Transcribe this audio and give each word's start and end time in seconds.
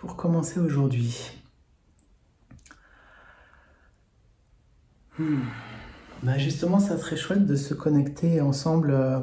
pour 0.00 0.16
commencer 0.16 0.58
aujourd'hui. 0.58 1.30
Hmm. 5.18 5.40
Bah, 6.22 6.38
justement, 6.38 6.80
ça 6.80 6.96
serait 6.96 7.18
chouette 7.18 7.44
de 7.44 7.54
se 7.54 7.74
connecter 7.74 8.40
ensemble 8.40 8.92
euh, 8.92 9.20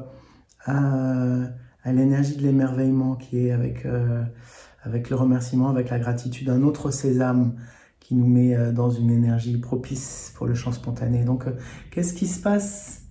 à, 1.84 1.92
l'énergie 1.92 2.36
de 2.36 2.44
l'émerveillement 2.44 3.16
qui 3.16 3.48
est 3.48 3.52
avec, 3.52 3.88
euh, 3.88 4.22
avec 4.84 5.10
le 5.10 5.16
remerciement, 5.16 5.70
avec 5.70 5.90
la 5.90 5.98
gratitude, 5.98 6.48
un 6.50 6.62
autre 6.62 6.92
sésame 6.92 7.56
qui 8.00 8.14
nous 8.14 8.28
met 8.28 8.56
euh, 8.56 8.72
dans 8.72 8.92
une 8.92 9.10
énergie 9.10 9.58
propice 9.58 10.32
pour 10.36 10.46
le 10.46 10.54
chant 10.54 10.74
spontané. 10.74 11.24
Donc, 11.24 11.46
qu'est-ce 11.90 12.14
qui 12.14 12.28
se 12.28 12.40
passe 12.40 13.02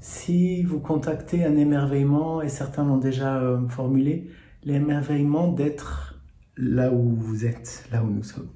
si 0.00 0.62
vous 0.62 0.78
contactez 0.78 1.44
un 1.46 1.56
émerveillement, 1.56 2.42
et 2.42 2.50
certains 2.50 2.84
l'ont 2.84 2.98
déjà 2.98 3.58
formulé, 3.68 4.30
l'émerveillement 4.62 5.48
d'être 5.48 6.17
là 6.58 6.92
où 6.92 7.14
vous 7.14 7.46
êtes, 7.46 7.88
là 7.90 8.04
où 8.04 8.10
nous 8.10 8.22
sommes, 8.22 8.50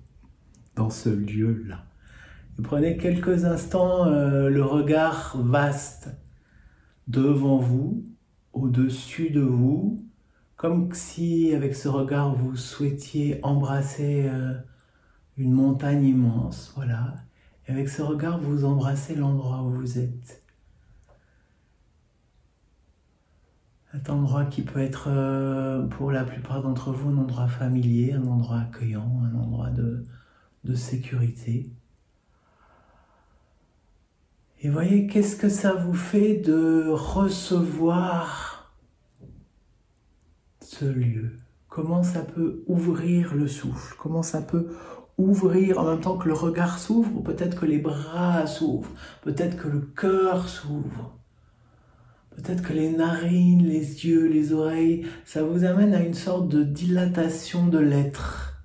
dans 0.77 0.91
ce 0.91 1.09
lieu-là 1.09 1.87
prenez 2.62 2.97
quelques 2.97 3.45
instants 3.45 4.06
euh, 4.06 4.48
le 4.48 4.65
regard 4.65 5.37
vaste 5.43 6.10
devant 7.09 7.59
vous, 7.59 8.05
au-dessus 8.52 9.30
de 9.30 9.41
vous, 9.41 10.05
comme 10.57 10.93
si 10.93 11.55
avec 11.55 11.74
ce 11.74 11.88
regard 11.88 12.34
vous 12.34 12.57
souhaitiez 12.57 13.41
embrasser 13.43 14.27
euh, 14.27 14.55
une 15.37 15.52
montagne 15.52 16.05
immense, 16.05 16.73
voilà. 16.77 17.16
Et 17.66 17.73
avec 17.73 17.88
ce 17.88 18.02
regard 18.02 18.41
vous 18.41 18.65
embrassez 18.65 19.15
l'endroit 19.15 19.62
où 19.62 19.71
vous 19.71 19.98
êtes. 19.98 20.41
Cet 23.92 24.09
endroit 24.09 24.46
qui 24.46 24.62
peut 24.62 24.80
être 24.80 25.09
euh, 25.09 25.87
pour 25.87 26.10
la 26.10 26.24
plupart 26.24 26.62
d'entre 26.62 26.92
vous 26.92 27.10
un 27.10 27.19
endroit 27.19 27.46
familier, 27.46 28.15
un 28.15 28.27
endroit 28.27 28.60
accueillant, 28.60 29.21
un 29.30 29.38
endroit 29.38 29.68
de 29.71 30.74
sécurité. 30.74 31.71
Et 34.65 34.68
voyez, 34.68 35.09
qu'est-ce 35.09 35.35
que 35.35 35.48
ça 35.48 35.74
vous 35.74 35.93
fait 35.93 36.37
de 36.37 36.87
recevoir 36.88 38.73
ce 40.60 40.85
lieu? 40.85 41.32
Comment 41.68 42.04
ça 42.04 42.23
peut 42.23 42.63
ouvrir 42.68 43.35
le 43.35 43.48
souffle? 43.48 43.96
Comment 43.98 44.23
ça 44.23 44.40
peut 44.40 44.68
ouvrir 45.18 45.80
en 45.80 45.85
même 45.85 46.01
temps 46.01 46.16
que 46.16 46.29
le 46.29 46.35
regard 46.35 46.79
s'ouvre 46.79 47.23
Peut-être 47.23 47.59
que 47.59 47.66
les 47.66 47.79
bras 47.79 48.46
s'ouvrent, 48.46 48.93
peut-être 49.23 49.57
que 49.57 49.66
le 49.66 49.80
cœur 49.80 50.48
s'ouvre, 50.48 51.18
peut-être 52.37 52.63
que 52.63 52.73
les 52.73 52.91
narines, 52.91 53.66
les 53.66 54.07
yeux, 54.07 54.27
les 54.27 54.52
oreilles, 54.52 55.07
ça 55.25 55.43
vous 55.43 55.65
amène 55.65 55.95
à 55.95 56.02
une 56.02 56.15
sorte 56.15 56.49
de 56.49 56.63
dilatation 56.63 57.66
de 57.66 57.79
l'être. 57.79 58.63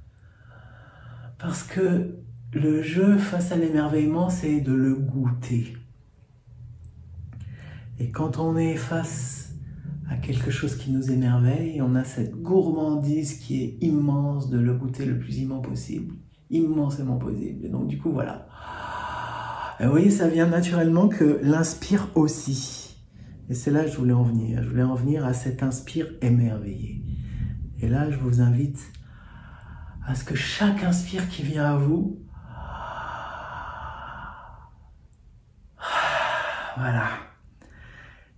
Parce 1.40 1.64
que 1.64 2.16
le 2.54 2.82
jeu 2.82 3.18
face 3.18 3.52
à 3.52 3.58
l'émerveillement, 3.58 4.30
c'est 4.30 4.62
de 4.62 4.74
le 4.74 4.96
goûter. 4.96 5.78
Et 8.00 8.12
quand 8.12 8.40
on 8.40 8.58
est 8.58 8.76
face 8.76 9.54
à 10.10 10.16
quelque 10.16 10.52
chose 10.52 10.76
qui 10.76 10.92
nous 10.92 11.12
émerveille, 11.12 11.82
on 11.82 11.96
a 11.96 12.04
cette 12.04 12.36
gourmandise 12.42 13.40
qui 13.40 13.64
est 13.64 13.78
immense 13.82 14.50
de 14.50 14.60
le 14.60 14.74
goûter 14.74 15.06
le 15.06 15.20
plus 15.20 15.40
immense 15.40 15.66
possible, 15.66 16.16
immensément 16.50 17.18
possible. 17.18 17.66
Et 17.66 17.70
donc 17.70 17.88
du 17.88 17.98
coup, 17.98 18.12
voilà. 18.12 18.48
Et 19.80 19.86
vous 19.86 19.92
voyez, 19.92 20.10
ça 20.10 20.28
vient 20.28 20.48
naturellement 20.48 21.08
que 21.08 21.40
l'inspire 21.44 22.10
aussi. 22.16 22.87
Et 23.50 23.56
c'est 23.56 23.72
là 23.72 23.84
que 23.84 23.92
je 23.92 23.98
voulais 23.98 24.14
en 24.14 24.24
venir. 24.24 24.62
Je 24.62 24.70
voulais 24.70 24.84
en 24.84 24.96
venir 24.96 25.26
à 25.26 25.34
cet 25.34 25.64
inspire 25.64 26.08
émerveillé. 26.22 27.02
Et 27.80 27.88
là, 27.88 28.10
je 28.12 28.18
vous 28.18 28.42
invite 28.42 28.80
à 30.06 30.16
ce 30.16 30.24
que 30.24 30.36
chaque 30.36 30.84
inspire 30.84 31.30
qui 31.30 31.44
vient 31.44 31.66
à 31.66 31.78
vous, 31.78 32.20
voilà, 36.78 37.08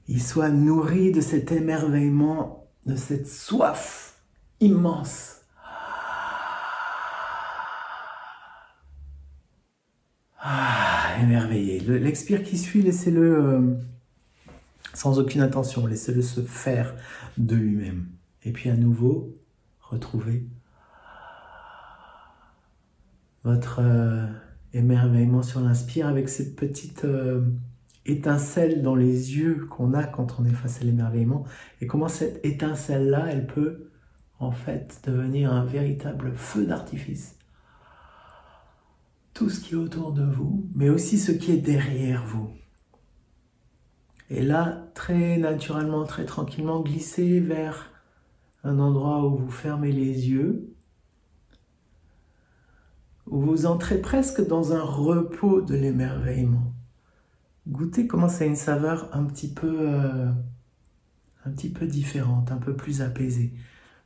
il 0.08 0.22
soit 0.22 0.50
nourri 0.50 1.12
de 1.12 1.22
cet 1.22 1.52
émerveillement, 1.52 2.68
de 2.86 2.96
cette 2.96 3.28
soif 3.28 4.22
immense. 4.60 5.42
Ah, 10.42 11.18
émerveillé. 11.22 11.80
L'expire 11.82 12.44
qui 12.44 12.58
suit, 12.58 12.82
laissez-le 12.82 13.38
euh, 13.38 13.76
sans 15.00 15.18
aucune 15.18 15.40
intention, 15.40 15.88
laissez-le 15.88 16.22
se 16.22 16.42
faire 16.42 16.94
de 17.38 17.56
lui-même. 17.56 18.08
Et 18.44 18.52
puis 18.52 18.70
à 18.70 18.76
nouveau, 18.76 19.34
retrouvez 19.80 20.46
votre 23.46 23.80
euh, 23.82 24.28
émerveillement 24.74 25.42
sur 25.42 25.62
l'inspire 25.62 26.08
avec 26.08 26.28
cette 26.28 26.56
petite... 26.56 27.06
Euh, 27.06 27.42
étincelle 28.06 28.82
dans 28.82 28.96
les 28.96 29.38
yeux 29.38 29.68
qu'on 29.70 29.94
a 29.94 30.04
quand 30.04 30.40
on 30.40 30.46
est 30.46 30.54
face 30.54 30.82
à 30.82 30.84
l'émerveillement 30.86 31.44
et 31.80 31.86
comment 31.86 32.08
cette 32.08 32.44
étincelle-là, 32.44 33.28
elle 33.30 33.46
peut 33.46 33.92
en 34.40 34.52
fait 34.52 35.02
devenir 35.06 35.54
un 35.54 35.64
véritable 35.64 36.32
feu 36.36 36.66
d'artifice. 36.66 37.36
Tout 39.36 39.50
ce 39.50 39.60
qui 39.60 39.76
est 39.76 39.78
autour 39.78 40.12
de 40.12 40.24
vous, 40.24 40.66
mais 40.76 40.90
aussi 40.90 41.20
ce 41.20 41.32
qui 41.32 41.52
est 41.52 41.58
derrière 41.58 42.26
vous. 42.26 42.50
Et 44.30 44.42
là, 44.44 44.88
très 44.94 45.38
naturellement, 45.38 46.06
très 46.06 46.26
tranquillement, 46.26 46.82
glissez 46.82 47.40
vers 47.40 47.92
un 48.64 48.80
endroit 48.80 49.26
où 49.26 49.38
vous 49.38 49.52
fermez 49.52 49.92
les 49.92 50.30
yeux, 50.30 50.76
où 53.26 53.40
vous 53.42 53.66
entrez 53.66 54.00
presque 54.00 54.46
dans 54.46 54.74
un 54.74 54.84
repos 54.84 55.62
de 55.62 55.76
l'émerveillement 55.76 56.74
goûtez 57.70 58.08
comment 58.08 58.28
a 58.28 58.46
une 58.46 58.56
saveur 58.56 59.10
un 59.14 59.24
petit 59.26 59.54
peu, 59.54 59.78
euh, 59.82 60.32
un 61.46 61.52
petit 61.52 61.70
peu 61.70 61.88
différente, 61.88 62.52
un 62.52 62.58
peu 62.58 62.76
plus 62.76 63.02
apaisée. 63.02 63.54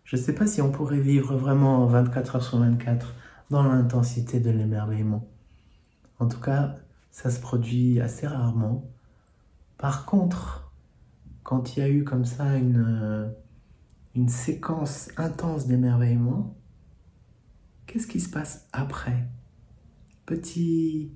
Je 0.04 0.18
ne 0.18 0.22
sais 0.22 0.36
pas 0.36 0.48
si 0.48 0.62
on 0.62 0.72
pourrait 0.72 1.00
vivre 1.00 1.36
vraiment 1.36 1.86
24 1.86 2.36
heures 2.36 2.44
sur 2.44 2.60
24 2.60 3.14
dans 3.50 3.64
l'intensité 3.64 4.40
de 4.40 4.50
l'émerveillement. 4.50 5.28
En 6.20 6.28
tout 6.28 6.40
cas, 6.40 6.76
ça 7.12 7.32
se 7.32 7.40
produit 7.40 8.02
assez 8.02 8.28
rarement. 8.28 8.90
Par 9.84 10.06
contre, 10.06 10.72
quand 11.44 11.76
il 11.76 11.80
y 11.82 11.84
a 11.84 11.90
eu 11.90 12.06
comme 12.06 12.24
ça 12.24 12.56
une, 12.56 12.86
euh, 12.88 14.28
séquence 14.30 15.10
intense 15.18 15.68
d'émerveillement, 15.68 16.56
qu'est-ce 17.86 18.08
qui 18.08 18.22
se 18.22 18.30
passe 18.30 18.70
après? 18.72 19.28
Petit 20.26 21.12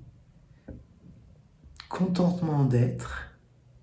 contentement 1.88 2.66
d'être, 2.66 3.38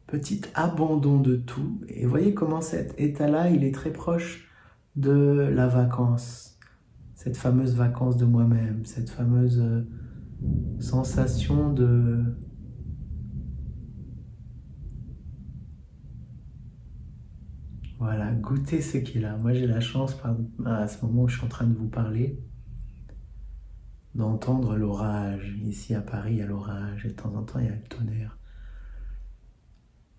petit 0.06 0.42
abandon 0.54 1.20
de 1.20 1.36
tout. 1.36 1.82
Et 1.88 2.06
voyez 2.06 2.36
comment 2.36 2.62
cet 2.62 2.94
état-là, 3.00 3.50
il 3.50 3.64
est 3.64 3.74
très 3.74 3.92
proche 3.92 4.48
de 4.96 5.50
la 5.52 5.68
vacance, 5.68 6.60
cette 7.16 7.38
fameuse 7.38 7.74
vacance 7.76 8.18
de 8.18 8.26
moi-même, 8.26 8.86
cette 8.86 9.10
fameuse 9.10 9.60
euh, 9.60 9.82
sensation 10.80 11.74
de 11.74 12.38
Voilà, 18.06 18.32
goûter 18.34 18.82
ce 18.82 19.00
qui 19.00 19.18
est 19.18 19.22
là. 19.22 19.36
Moi, 19.38 19.54
j'ai 19.54 19.66
la 19.66 19.80
chance, 19.80 20.16
à 20.64 20.88
ce 20.88 21.04
moment 21.04 21.24
où 21.24 21.28
je 21.28 21.38
suis 21.38 21.46
en 21.46 21.50
train 21.50 21.66
de 21.66 21.76
vous 21.76 21.88
parler, 21.88 22.40
d'entendre 24.14 24.76
l'orage. 24.76 25.58
Ici 25.64 25.96
à 25.96 26.02
Paris, 26.02 26.34
il 26.34 26.38
y 26.38 26.42
a 26.44 26.46
l'orage 26.46 27.04
et 27.04 27.10
de 27.10 27.14
temps 27.14 27.34
en 27.34 27.42
temps, 27.42 27.58
il 27.58 27.66
y 27.66 27.70
a 27.70 27.74
le 27.74 27.82
tonnerre. 27.82 28.38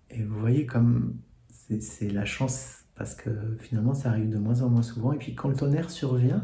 Et 0.09 0.21
vous 0.21 0.37
voyez 0.37 0.65
comme 0.65 1.15
c'est 1.79 2.09
la 2.09 2.25
chance 2.25 2.83
parce 2.95 3.15
que 3.15 3.55
finalement, 3.57 3.93
ça 3.93 4.09
arrive 4.09 4.31
de 4.31 4.37
moins 4.37 4.61
en 4.63 4.69
moins 4.69 4.83
souvent. 4.83 5.13
Et 5.13 5.17
puis 5.17 5.33
quand 5.33 5.47
le 5.47 5.55
tonnerre 5.55 5.89
survient, 5.89 6.43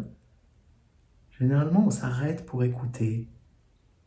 généralement, 1.37 1.87
on 1.87 1.91
s'arrête 1.91 2.45
pour 2.45 2.63
écouter. 2.63 3.27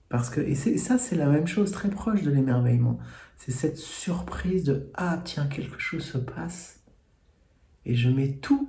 Parce 0.09 0.31
que, 0.31 0.41
et 0.41 0.55
ça, 0.55 0.97
c'est 0.97 1.17
la 1.17 1.29
même 1.29 1.47
chose, 1.47 1.71
très 1.71 1.91
proche 1.91 2.23
de 2.23 2.31
l'émerveillement. 2.31 2.99
C'est 3.37 3.53
cette 3.53 3.77
surprise 3.77 4.65
de 4.65 4.91
Ah, 4.95 5.21
tiens, 5.23 5.49
quelque 5.49 5.79
chose 5.79 6.03
se 6.03 6.17
passe. 6.17 6.76
Et 7.87 7.95
je 7.95 8.11
mets 8.11 8.33
tout 8.33 8.69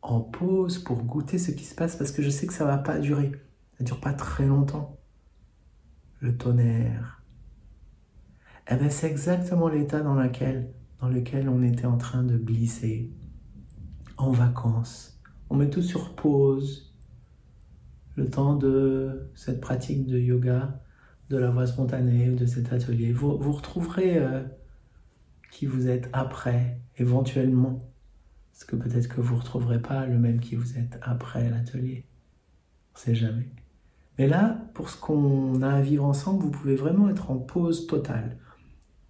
en 0.00 0.20
pause 0.20 0.78
pour 0.78 1.04
goûter 1.04 1.38
ce 1.38 1.50
qui 1.50 1.64
se 1.64 1.74
passe 1.74 1.94
parce 1.94 2.10
que 2.10 2.22
je 2.22 2.30
sais 2.30 2.46
que 2.46 2.54
ça 2.54 2.64
va 2.64 2.78
pas 2.78 2.98
durer. 2.98 3.32
Ça 3.78 3.84
dure 3.84 4.00
pas 4.00 4.14
très 4.14 4.46
longtemps. 4.46 4.98
Le 6.20 6.36
tonnerre. 6.36 7.22
Eh 8.70 8.76
bien, 8.76 8.88
c'est 8.88 9.10
exactement 9.10 9.68
l'état 9.68 10.00
dans, 10.00 10.14
lequel, 10.14 10.72
dans 11.00 11.08
lequel 11.08 11.50
on 11.50 11.62
était 11.62 11.84
en 11.84 11.98
train 11.98 12.22
de 12.22 12.38
glisser 12.38 13.10
en 14.16 14.30
vacances. 14.30 15.20
On 15.50 15.56
met 15.56 15.68
tout 15.68 15.82
sur 15.82 16.14
pause. 16.14 16.94
Le 18.16 18.30
temps 18.30 18.56
de 18.56 19.30
cette 19.34 19.60
pratique 19.60 20.06
de 20.06 20.18
yoga, 20.18 20.80
de 21.28 21.36
la 21.36 21.50
voix 21.50 21.66
spontanée, 21.66 22.30
de 22.30 22.46
cet 22.46 22.72
atelier. 22.72 23.12
Vous, 23.12 23.36
vous 23.38 23.52
retrouverez 23.52 24.16
euh, 24.18 24.42
qui 25.50 25.66
vous 25.66 25.88
êtes 25.88 26.08
après, 26.14 26.80
éventuellement. 26.96 27.89
Parce 28.60 28.72
que 28.72 28.76
peut-être 28.76 29.08
que 29.08 29.22
vous 29.22 29.36
ne 29.36 29.40
retrouverez 29.40 29.80
pas 29.80 30.04
le 30.04 30.18
même 30.18 30.38
qui 30.38 30.54
vous 30.54 30.76
êtes 30.76 30.98
après 31.00 31.48
l'atelier. 31.48 32.04
On 32.94 32.98
sait 32.98 33.14
jamais. 33.14 33.48
Mais 34.18 34.28
là, 34.28 34.68
pour 34.74 34.90
ce 34.90 35.00
qu'on 35.00 35.62
a 35.62 35.70
à 35.70 35.80
vivre 35.80 36.04
ensemble, 36.04 36.42
vous 36.42 36.50
pouvez 36.50 36.76
vraiment 36.76 37.08
être 37.08 37.30
en 37.30 37.38
pause 37.38 37.86
totale. 37.86 38.36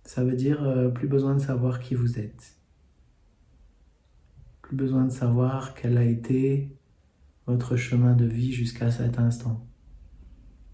Ça 0.05 0.23
veut 0.23 0.37
dire 0.37 0.63
euh, 0.63 0.89
plus 0.89 1.09
besoin 1.09 1.35
de 1.35 1.41
savoir 1.41 1.81
qui 1.81 1.97
vous 1.97 2.21
êtes. 2.21 2.59
Plus 4.63 4.77
besoin 4.77 5.05
de 5.05 5.11
savoir 5.11 5.75
quel 5.75 5.99
a 5.99 6.05
été 6.05 6.79
votre 7.49 7.75
chemin 7.75 8.15
de 8.15 8.27
vie 8.27 8.53
jusqu'à 8.53 8.93
cet 8.93 9.19
instant. 9.19 9.67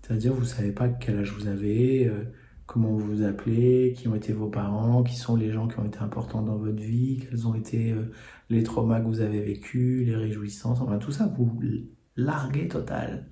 C'est-à-dire, 0.03 0.35
vous 0.35 0.43
ne 0.43 0.47
savez 0.47 0.73
pas 0.73 0.91
quel 0.91 1.17
âge 1.17 1.33
vous 1.33 1.47
avez, 1.47 2.09
euh, 2.09 2.25
comment 2.67 2.89
vous 2.89 2.99
vous 2.99 3.23
appelez, 3.23 3.95
qui 3.97 4.09
ont 4.09 4.15
été 4.15 4.33
vos 4.33 4.49
parents, 4.49 5.03
qui 5.03 5.17
sont 5.17 5.37
les 5.37 5.53
gens 5.53 5.69
qui 5.69 5.79
ont 5.79 5.85
été 5.85 5.99
importants 6.01 6.43
dans 6.43 6.57
votre 6.57 6.83
vie, 6.83 7.25
quels 7.29 7.47
ont 7.47 7.55
été 7.55 7.93
euh, 7.93 8.13
les 8.51 8.63
traumas 8.63 9.01
que 9.01 9.07
vous 9.07 9.21
avez 9.21 9.41
vécus, 9.41 10.07
les 10.07 10.17
réjouissances, 10.17 10.81
enfin 10.81 10.99
tout 10.99 11.13
ça, 11.13 11.27
vous 11.27 11.61
larguez 12.17 12.69
total. 12.69 13.31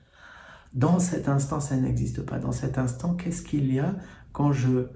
Dans 0.72 0.98
cet 0.98 1.28
instant, 1.28 1.60
ça 1.60 1.76
n'existe 1.76 2.22
pas. 2.22 2.38
Dans 2.38 2.52
cet 2.52 2.78
instant, 2.78 3.14
qu'est-ce 3.14 3.42
qu'il 3.42 3.72
y 3.72 3.78
a 3.78 3.96
quand 4.32 4.52
je 4.52 4.86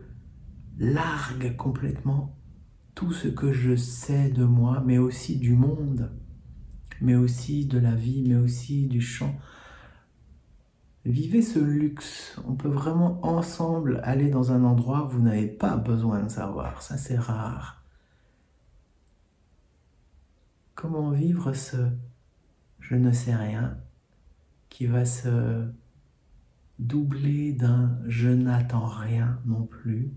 largue 0.79 1.57
complètement 1.57 2.37
tout 2.95 3.13
ce 3.13 3.29
que 3.29 3.53
je 3.53 3.77
sais 3.77 4.29
de 4.31 4.45
moi, 4.45 4.83
mais 4.85 4.99
aussi 4.99 5.37
du 5.37 5.53
monde, 5.53 6.11
mais 7.01 7.15
aussi 7.15 7.67
de 7.67 7.79
la 7.79 7.95
vie, 7.95 8.25
mais 8.27 8.35
aussi 8.35 8.87
du 8.87 9.01
chant. 9.01 9.37
Vivez 11.05 11.43
ce 11.43 11.59
luxe. 11.59 12.41
On 12.47 12.55
peut 12.55 12.69
vraiment 12.69 13.25
ensemble 13.25 14.01
aller 14.05 14.31
dans 14.31 14.53
un 14.53 14.65
endroit 14.65 15.07
où 15.07 15.09
vous 15.09 15.23
n'avez 15.23 15.47
pas 15.47 15.77
besoin 15.77 16.23
de 16.23 16.29
savoir. 16.29 16.83
Ça, 16.83 16.97
c'est 16.97 17.19
rare. 17.19 17.83
Comment 20.75 21.11
vivre 21.11 21.53
ce 21.55 21.77
je 22.81 22.95
ne 22.95 23.13
sais 23.13 23.35
rien 23.35 23.79
qui 24.71 24.87
va 24.87 25.05
se 25.05 25.69
doubler 26.79 27.53
d'un 27.53 27.99
je 28.07 28.29
n'attends 28.29 28.87
rien 28.87 29.41
non 29.45 29.67
plus, 29.67 30.13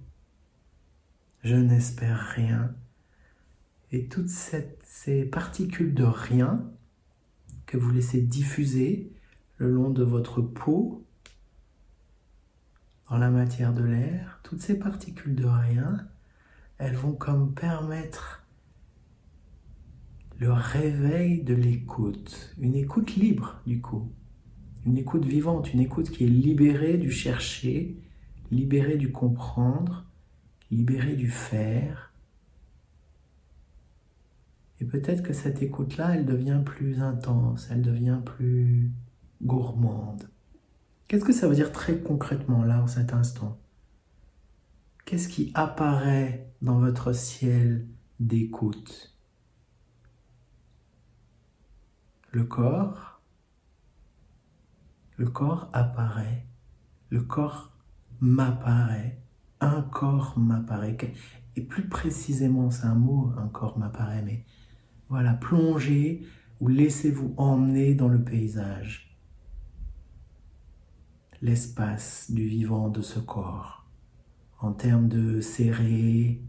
je 1.44 1.56
n'espère 1.56 2.20
rien. 2.36 2.74
Et 3.92 4.08
toutes 4.08 4.30
ces 4.30 5.26
particules 5.26 5.94
de 5.94 6.04
rien 6.04 6.64
que 7.66 7.78
vous 7.78 7.92
laissez 7.92 8.22
diffuser 8.22 9.12
le 9.62 9.70
long 9.70 9.92
de 9.92 10.04
votre 10.04 10.42
peau, 10.42 11.06
dans 13.10 13.18
la 13.18 13.30
matière 13.30 13.74
de 13.74 13.84
l'air, 13.84 14.40
toutes 14.44 14.62
ces 14.62 14.78
particules 14.78 15.36
de 15.36 15.46
rien, 15.46 16.08
elles 16.78 16.96
vont 16.96 17.14
comme 17.14 17.54
permettre 17.54 18.44
le 20.40 20.52
réveil 20.52 21.44
de 21.44 21.54
l'écoute, 21.54 22.56
une 22.58 22.76
écoute 22.76 23.16
libre 23.16 23.62
du 23.68 23.80
coup 23.80 24.12
une 24.86 24.98
écoute 24.98 25.26
vivante, 25.26 25.74
une 25.74 25.80
écoute 25.80 26.10
qui 26.10 26.24
est 26.24 26.30
libérée 26.30 26.98
du 26.98 27.12
chercher, 27.12 27.98
libérée 28.50 28.98
du 28.98 29.12
comprendre, 29.12 30.06
libérée 30.72 31.16
du 31.16 31.30
faire. 31.30 32.12
Et 34.80 34.86
peut-être 34.86 35.22
que 35.22 35.34
cette 35.34 35.62
écoute-là, 35.62 36.16
elle 36.16 36.26
devient 36.26 36.62
plus 36.66 37.00
intense, 37.00 37.68
elle 37.70 37.84
devient 37.84 38.22
plus 38.26 38.92
gourmande. 39.42 40.30
Qu'est-ce 41.08 41.26
que 41.26 41.34
ça 41.34 41.48
veut 41.48 41.56
dire 41.56 41.72
très 41.72 42.00
concrètement 42.00 42.64
là, 42.64 42.82
en 42.82 42.88
cet 42.88 43.14
instant? 43.14 43.60
Qu'est-ce 45.06 45.28
qui 45.28 45.52
apparaît 45.54 46.54
dans 46.62 46.80
votre 46.80 47.12
ciel 47.14 47.88
d'écoute? 48.20 49.18
Le 52.32 52.46
corps? 52.46 53.22
Le 55.18 55.28
corps 55.30 55.70
apparaît, 55.74 56.48
le 57.10 57.22
corps 57.22 57.78
m'apparaît, 58.22 59.22
un 59.60 59.82
corps 59.82 60.40
m'apparaît. 60.40 60.98
Et 61.56 61.62
plus 61.62 61.88
précisément, 61.88 62.72
c'est 62.72 62.86
un 62.86 62.96
mot, 62.96 63.32
un 63.38 63.48
corps 63.48 63.78
m'apparaît, 63.78 64.24
mais 64.24 64.46
voilà, 65.10 65.34
plongez 65.34 66.26
ou 66.60 66.70
laissez-vous 66.70 67.36
emmener 67.38 67.94
dans 67.94 68.08
le 68.08 68.24
paysage, 68.24 69.11
l'espace 71.42 72.30
du 72.30 72.46
vivant 72.46 72.90
de 72.90 73.02
ce 73.02 73.18
corps, 73.20 73.88
en 74.60 74.74
termes 74.74 75.08
de 75.08 75.42
serré, 75.42 76.40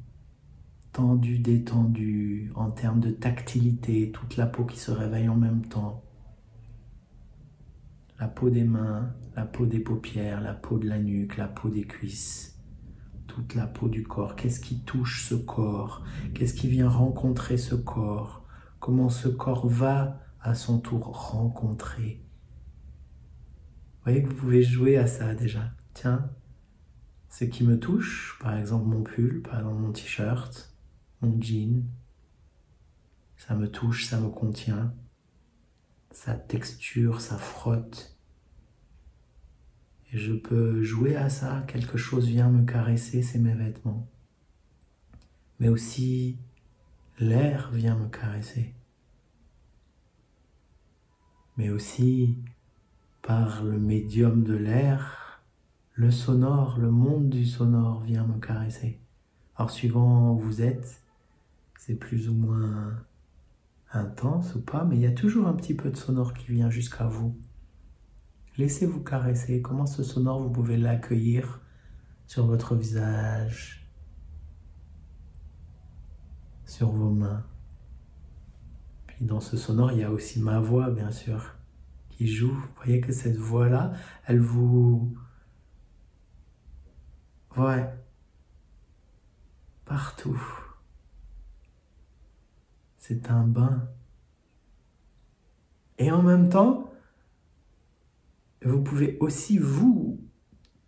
tendu, 0.92 1.38
détendu, 1.38 2.52
en 2.54 2.70
termes 2.70 3.00
de 3.00 3.10
tactilité, 3.10 4.10
toute 4.12 4.36
la 4.36 4.46
peau 4.46 4.64
qui 4.64 4.78
se 4.78 4.90
réveille 4.90 5.30
en 5.30 5.36
même 5.36 5.64
temps. 5.64 6.02
La 8.20 8.28
peau 8.28 8.50
des 8.50 8.64
mains, 8.64 9.14
la 9.34 9.46
peau 9.46 9.64
des 9.64 9.80
paupières, 9.80 10.42
la 10.42 10.52
peau 10.52 10.78
de 10.78 10.86
la 10.86 10.98
nuque, 10.98 11.38
la 11.38 11.48
peau 11.48 11.70
des 11.70 11.84
cuisses, 11.84 12.60
toute 13.26 13.54
la 13.54 13.66
peau 13.66 13.88
du 13.88 14.02
corps. 14.02 14.36
Qu'est-ce 14.36 14.60
qui 14.60 14.80
touche 14.80 15.26
ce 15.26 15.34
corps? 15.34 16.04
Qu'est-ce 16.34 16.52
qui 16.52 16.68
vient 16.68 16.90
rencontrer 16.90 17.56
ce 17.56 17.74
corps? 17.74 18.44
Comment 18.78 19.08
ce 19.08 19.28
corps 19.28 19.66
va 19.66 20.20
à 20.42 20.54
son 20.54 20.78
tour 20.78 21.30
rencontrer 21.30 22.22
voyez 24.04 24.22
que 24.22 24.28
vous 24.28 24.34
pouvez 24.34 24.62
jouer 24.62 24.96
à 24.96 25.06
ça 25.06 25.34
déjà. 25.34 25.72
Tiens, 25.94 26.30
ce 27.28 27.44
qui 27.44 27.64
me 27.64 27.78
touche, 27.78 28.38
par 28.40 28.56
exemple 28.56 28.86
mon 28.86 29.02
pull, 29.02 29.42
par 29.42 29.60
exemple 29.60 29.80
mon 29.80 29.92
t-shirt, 29.92 30.74
mon 31.20 31.40
jean, 31.40 31.84
ça 33.36 33.54
me 33.54 33.70
touche, 33.70 34.06
ça 34.06 34.20
me 34.20 34.28
contient, 34.28 34.94
sa 36.10 36.34
texture, 36.34 37.20
ça 37.20 37.38
frotte, 37.38 38.12
et 40.12 40.18
je 40.18 40.34
peux 40.34 40.82
jouer 40.82 41.16
à 41.16 41.30
ça, 41.30 41.64
quelque 41.66 41.96
chose 41.96 42.26
vient 42.28 42.50
me 42.50 42.66
caresser, 42.66 43.22
c'est 43.22 43.38
mes 43.38 43.54
vêtements. 43.54 44.10
Mais 45.58 45.68
aussi, 45.68 46.38
l'air 47.18 47.70
vient 47.72 47.96
me 47.96 48.08
caresser. 48.08 48.74
Mais 51.56 51.70
aussi, 51.70 52.36
par 53.22 53.62
le 53.62 53.78
médium 53.78 54.42
de 54.42 54.54
l'air, 54.54 55.40
le 55.94 56.10
sonore, 56.10 56.78
le 56.78 56.90
monde 56.90 57.28
du 57.28 57.46
sonore 57.46 58.00
vient 58.00 58.26
me 58.26 58.38
caresser. 58.38 59.00
Alors 59.56 59.70
suivant 59.70 60.32
où 60.32 60.38
vous 60.38 60.60
êtes, 60.62 61.00
c'est 61.78 61.94
plus 61.94 62.28
ou 62.28 62.34
moins 62.34 62.94
intense 63.92 64.54
ou 64.54 64.62
pas, 64.62 64.84
mais 64.84 64.96
il 64.96 65.02
y 65.02 65.06
a 65.06 65.12
toujours 65.12 65.46
un 65.46 65.52
petit 65.52 65.74
peu 65.74 65.90
de 65.90 65.96
sonore 65.96 66.34
qui 66.34 66.50
vient 66.52 66.70
jusqu'à 66.70 67.06
vous. 67.06 67.36
Laissez-vous 68.58 69.00
caresser. 69.00 69.62
Comment 69.62 69.86
ce 69.86 70.02
sonore, 70.02 70.40
vous 70.40 70.50
pouvez 70.50 70.76
l'accueillir 70.76 71.60
sur 72.26 72.46
votre 72.46 72.74
visage, 72.74 73.88
sur 76.64 76.90
vos 76.90 77.10
mains? 77.10 77.44
Puis 79.06 79.24
dans 79.24 79.40
ce 79.40 79.56
sonore, 79.56 79.92
il 79.92 79.98
y 79.98 80.04
a 80.04 80.10
aussi 80.10 80.40
ma 80.40 80.58
voix, 80.58 80.90
bien 80.90 81.10
sûr, 81.10 81.54
joue. 82.26 82.54
Vous 82.54 82.84
voyez 82.84 83.00
que 83.00 83.12
cette 83.12 83.36
voix-là, 83.36 83.92
elle 84.26 84.40
vous... 84.40 85.16
Ouais. 87.56 87.88
Partout. 89.84 90.40
C'est 92.98 93.30
un 93.30 93.46
bain. 93.46 93.88
Et 95.98 96.10
en 96.10 96.22
même 96.22 96.48
temps, 96.48 96.92
vous 98.64 98.82
pouvez 98.82 99.18
aussi, 99.20 99.58
vous, 99.58 100.20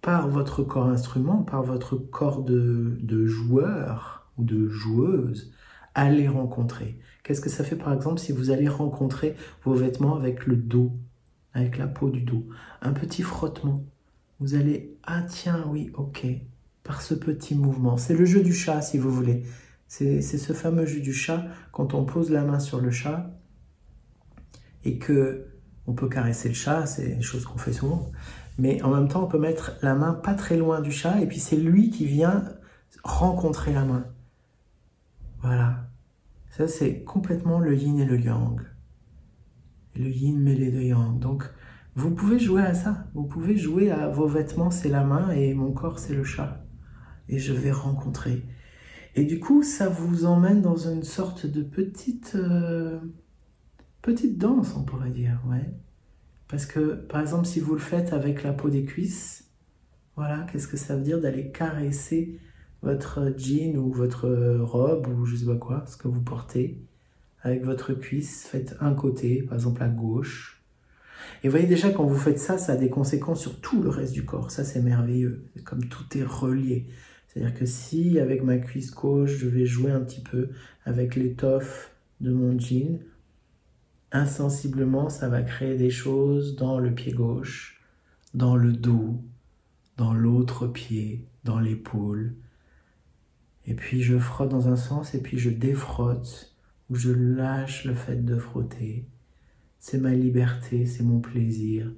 par 0.01 0.29
votre 0.29 0.63
corps 0.63 0.87
instrument, 0.87 1.43
par 1.43 1.63
votre 1.63 1.97
corps 1.97 2.43
de, 2.43 2.99
de 3.01 3.27
joueur 3.27 4.31
ou 4.37 4.45
de 4.45 4.69
joueuse, 4.69 5.53
aller 5.95 6.29
rencontrer. 6.29 6.99
Qu'est-ce 7.23 7.41
que 7.41 7.51
ça 7.51 7.65
fait 7.65 7.77
par 7.77 7.93
exemple 7.93 8.19
si 8.19 8.33
vous 8.33 8.51
allez 8.51 8.69
rencontrer 8.69 9.35
vos 9.63 9.75
vêtements 9.75 10.17
avec 10.17 10.47
le 10.47 10.57
dos, 10.57 10.93
avec 11.55 11.79
la 11.79 11.87
peau 11.87 12.11
du 12.11 12.21
dos 12.21 12.47
Un 12.83 12.93
petit 12.93 13.23
frottement. 13.23 13.85
Vous 14.41 14.55
allez, 14.55 14.97
ah 15.05 15.23
tiens, 15.23 15.65
oui, 15.69 15.91
ok, 15.95 16.27
par 16.83 17.01
ce 17.01 17.15
petit 17.15 17.55
mouvement. 17.55 17.97
C'est 17.97 18.15
le 18.15 18.25
jeu 18.25 18.43
du 18.43 18.53
chat 18.53 18.83
si 18.83 18.99
vous 18.99 19.11
voulez. 19.11 19.45
C'est 19.87 20.21
ce 20.23 20.53
fameux 20.53 20.87
jeu 20.87 21.01
du 21.01 21.13
chat 21.13 21.47
quand 21.71 21.95
on 21.95 22.05
pose 22.05 22.31
la 22.31 22.43
main 22.43 22.59
sur 22.59 22.81
le 22.81 22.91
chat 22.91 23.31
et 24.85 24.99
que 24.99 25.47
on 25.87 25.93
peut 25.93 26.09
caresser 26.09 26.49
le 26.49 26.55
chat, 26.55 26.87
c'est 26.87 27.11
une 27.11 27.23
chose 27.23 27.45
qu'on 27.45 27.59
fait 27.59 27.73
souvent. 27.73 28.11
Mais 28.59 28.83
en 28.83 28.91
même 28.91 29.09
temps, 29.09 29.25
on 29.25 29.29
peut 29.29 29.39
mettre 29.39 29.73
la 29.83 29.95
main 29.95 30.15
pas 30.15 30.35
très 30.35 30.57
loin 30.57 30.81
du 30.81 30.91
chat 30.91 31.21
et 31.21 31.27
puis 31.27 31.39
c'est 31.39 31.57
lui 31.57 31.91
qui 31.91 32.07
vient 32.07 32.45
rencontrer 33.05 33.73
la 33.73 33.85
main. 33.85 34.07
Voilà. 35.43 35.89
Ça, 36.51 36.69
c'est 36.69 37.03
complètement 37.03 37.59
le 37.59 37.77
yin 37.77 38.01
et 38.01 38.05
le 38.05 38.19
yang. 38.19 38.61
Le 39.97 40.09
yin 40.09 40.39
mêlé 40.39 40.71
de 40.71 40.81
yang. 40.81 41.19
Donc, 41.19 41.45
vous 41.95 42.11
pouvez 42.11 42.39
jouer 42.39 42.63
à 42.63 42.75
ça. 42.75 43.07
Vous 43.15 43.25
pouvez 43.25 43.57
jouer 43.57 43.91
à 43.91 44.09
vos 44.09 44.27
vêtements, 44.27 44.71
c'est 44.71 44.89
la 44.89 45.05
main 45.05 45.31
et 45.31 45.55
mon 45.55 45.73
corps, 45.73 45.99
c'est 45.99 46.15
le 46.15 46.25
chat. 46.25 46.65
Et 47.29 47.39
je 47.39 47.53
vais 47.53 47.71
rencontrer. 47.71 48.43
Et 49.15 49.25
du 49.25 49.39
coup, 49.39 49.63
ça 49.63 49.89
vous 49.89 50.25
emmène 50.25 50.61
dans 50.61 50.77
une 50.77 51.05
sorte 51.05 51.47
de 51.47 51.63
petite. 51.63 52.33
Euh, 52.35 52.99
petite 54.03 54.39
danse, 54.39 54.75
on 54.77 54.83
pourrait 54.83 55.11
dire, 55.11 55.41
ouais. 55.49 55.73
Parce 56.49 56.67
que, 56.67 56.95
par 56.95 57.21
exemple, 57.21 57.47
si 57.47 57.61
vous 57.61 57.73
le 57.73 57.81
faites 57.81 58.13
avec 58.13 58.43
la 58.43 58.53
peau 58.53 58.69
des 58.69 58.85
cuisses, 58.85 59.51
voilà, 60.17 60.47
qu'est-ce 60.51 60.69
que 60.69 60.77
ça 60.77 60.97
veut 60.97 61.03
dire 61.03 61.21
d'aller 61.21 61.51
caresser 61.51 62.39
votre 62.83 63.33
jean 63.37 63.77
ou 63.79 63.91
votre 63.91 64.29
robe 64.61 65.09
ou 65.09 65.25
je 65.25 65.37
sais 65.37 65.47
pas 65.47 65.57
quoi, 65.57 65.85
ce 65.87 65.97
que 65.97 66.07
vous 66.07 66.21
portez, 66.21 66.85
avec 67.45 67.63
votre 67.63 67.93
cuisse, 67.93 68.47
faites 68.51 68.75
un 68.81 68.95
côté, 68.95 69.43
par 69.43 69.55
exemple 69.55 69.83
à 69.83 69.89
gauche. 69.89 70.63
Et 71.43 71.49
vous 71.49 71.53
voyez 71.53 71.67
déjà, 71.67 71.91
quand 71.91 72.05
vous 72.05 72.17
faites 72.17 72.39
ça, 72.39 72.57
ça 72.57 72.73
a 72.73 72.77
des 72.77 72.89
conséquences 72.89 73.43
sur 73.43 73.61
tout 73.61 73.83
le 73.83 73.91
reste 73.91 74.15
du 74.15 74.25
corps. 74.25 74.51
Ça, 74.51 74.65
c'est 74.65 74.81
merveilleux. 74.81 75.45
Comme 75.65 75.85
tout 75.85 76.05
est 76.17 76.25
relié. 76.25 76.87
C'est-à-dire 77.29 77.55
que 77.55 77.67
si, 77.67 78.19
avec 78.19 78.43
ma 78.43 78.57
cuisse 78.57 78.95
gauche, 78.95 79.37
je 79.37 79.47
vais 79.47 79.67
jouer 79.67 79.91
un 79.91 80.01
petit 80.01 80.23
peu 80.23 80.49
avec 80.85 81.17
l'étoffe 81.17 81.93
de 82.21 82.33
mon 82.33 82.59
jean, 82.59 83.01
insensiblement, 84.11 85.11
ça 85.11 85.29
va 85.29 85.43
créer 85.43 85.77
des 85.77 85.91
choses 85.91 86.57
dans 86.57 86.79
le 86.79 86.95
pied 86.95 87.13
gauche, 87.13 87.83
dans 88.33 88.57
le 88.57 88.73
dos, 88.73 89.23
dans 89.99 90.15
l'autre 90.15 90.67
pied, 90.67 91.27
dans 91.45 91.61
l'épaule. 91.61 92.35
Et 93.67 93.75
puis 93.75 94.03
je 94.03 94.19
frotte 94.19 94.51
dans 94.51 94.69
un 94.69 94.77
sens 94.77 95.15
et 95.15 95.21
puis 95.21 95.39
je 95.39 95.51
défrotte 95.51 96.54
je 96.95 97.13
lâche 97.13 97.85
le 97.85 97.95
fait 97.95 98.25
de 98.25 98.37
frotter. 98.37 99.09
C'est 99.79 99.99
ma 99.99 100.15
liberté, 100.15 100.87
c'est 100.87 101.03
mon 101.03 101.21
plaisir 101.21 101.93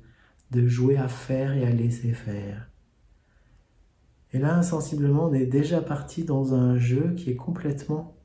de 0.51 0.67
jouer 0.67 0.97
à 0.97 1.09
faire 1.09 1.53
et 1.53 1.67
à 1.67 1.71
laisser 1.71 2.13
faire. 2.13 2.71
Et 4.33 4.39
là, 4.39 4.57
insensiblement, 4.57 5.27
on 5.27 5.35
est 5.35 5.47
déjà 5.47 5.81
parti 5.81 6.25
dans 6.25 6.55
un 6.55 6.79
jeu 6.79 7.15
qui 7.17 7.31
est 7.31 7.37
complètement 7.37 8.17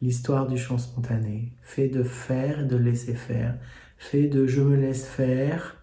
l'histoire 0.00 0.46
du 0.46 0.56
chant 0.56 0.78
spontané, 0.78 1.52
fait 1.62 1.88
de 1.88 2.02
faire 2.02 2.60
et 2.60 2.64
de 2.64 2.76
laisser 2.76 3.14
faire, 3.14 3.58
fait 3.98 4.28
de 4.28 4.46
je 4.46 4.62
me 4.62 4.76
laisse 4.76 5.06
faire, 5.06 5.76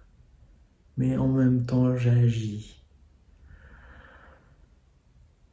mais 0.98 1.18
en 1.18 1.28
même 1.28 1.66
temps 1.66 1.96
j'agis. 1.96 2.84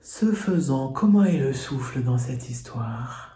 Ce 0.00 0.32
faisant, 0.32 0.92
comment 0.92 1.24
est 1.24 1.38
le 1.38 1.52
souffle 1.52 2.02
dans 2.02 2.18
cette 2.18 2.48
histoire? 2.48 3.33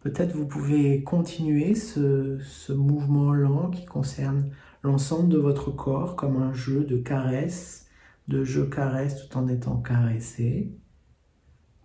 Peut-être 0.00 0.34
vous 0.34 0.46
pouvez 0.46 1.02
continuer 1.04 1.74
ce, 1.74 2.72
mouvement 2.72 3.32
lent 3.32 3.68
qui 3.70 3.84
concerne 3.84 4.50
l'ensemble 4.82 5.28
de 5.28 5.36
votre 5.36 5.70
corps 5.70 6.16
comme 6.16 6.38
un 6.38 6.54
jeu 6.54 6.84
de 6.84 6.96
caresse, 6.96 7.86
de 8.26 8.42
je 8.42 8.62
caresse 8.62 9.16
tout 9.16 9.36
en 9.36 9.46
étant 9.46 9.76
caressé 9.76 10.74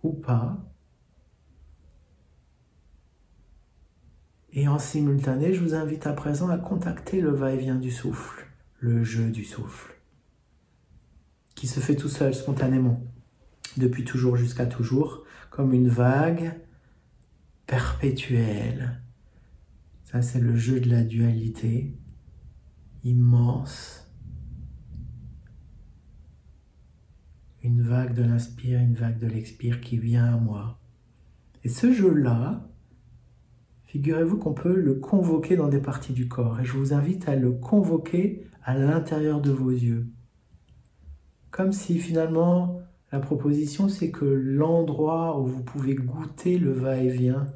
ou 0.02 0.14
pas. 0.14 0.72
Et 4.52 4.66
en 4.66 4.78
simultané, 4.78 5.52
je 5.52 5.62
vous 5.62 5.74
invite 5.74 6.06
à 6.06 6.14
présent 6.14 6.48
à 6.48 6.56
contacter 6.56 7.20
le 7.20 7.30
va-et-vient 7.30 7.74
du 7.74 7.90
souffle, 7.90 8.46
le 8.80 9.04
jeu 9.04 9.28
du 9.28 9.44
souffle, 9.44 10.00
qui 11.54 11.66
se 11.66 11.80
fait 11.80 11.96
tout 11.96 12.08
seul, 12.08 12.34
spontanément, 12.34 13.02
depuis 13.76 14.04
toujours 14.04 14.36
jusqu'à 14.36 14.64
toujours, 14.64 15.24
comme 15.50 15.74
une 15.74 15.88
vague 15.90 16.54
perpétuelle. 17.66 19.00
Ça, 20.04 20.22
c'est 20.22 20.40
le 20.40 20.56
jeu 20.56 20.80
de 20.80 20.88
la 20.88 21.02
dualité, 21.02 21.96
immense. 23.02 24.08
Une 27.62 27.82
vague 27.82 28.14
de 28.14 28.22
l'inspire, 28.22 28.78
une 28.78 28.94
vague 28.94 29.18
de 29.18 29.26
l'expire 29.26 29.80
qui 29.80 29.98
vient 29.98 30.26
à 30.26 30.36
moi. 30.36 30.78
Et 31.64 31.68
ce 31.68 31.92
jeu-là, 31.92 32.68
figurez-vous 33.86 34.38
qu'on 34.38 34.54
peut 34.54 34.76
le 34.76 34.94
convoquer 34.94 35.56
dans 35.56 35.68
des 35.68 35.80
parties 35.80 36.12
du 36.12 36.28
corps. 36.28 36.60
Et 36.60 36.64
je 36.64 36.72
vous 36.76 36.94
invite 36.94 37.28
à 37.28 37.34
le 37.34 37.50
convoquer 37.50 38.46
à 38.62 38.78
l'intérieur 38.78 39.40
de 39.40 39.50
vos 39.50 39.70
yeux. 39.70 40.06
Comme 41.50 41.72
si 41.72 41.98
finalement 41.98 42.80
la 43.12 43.20
proposition 43.20 43.88
c'est 43.88 44.10
que 44.10 44.24
l'endroit 44.24 45.40
où 45.40 45.46
vous 45.46 45.62
pouvez 45.62 45.94
goûter 45.94 46.58
le 46.58 46.72
va-et-vient 46.72 47.46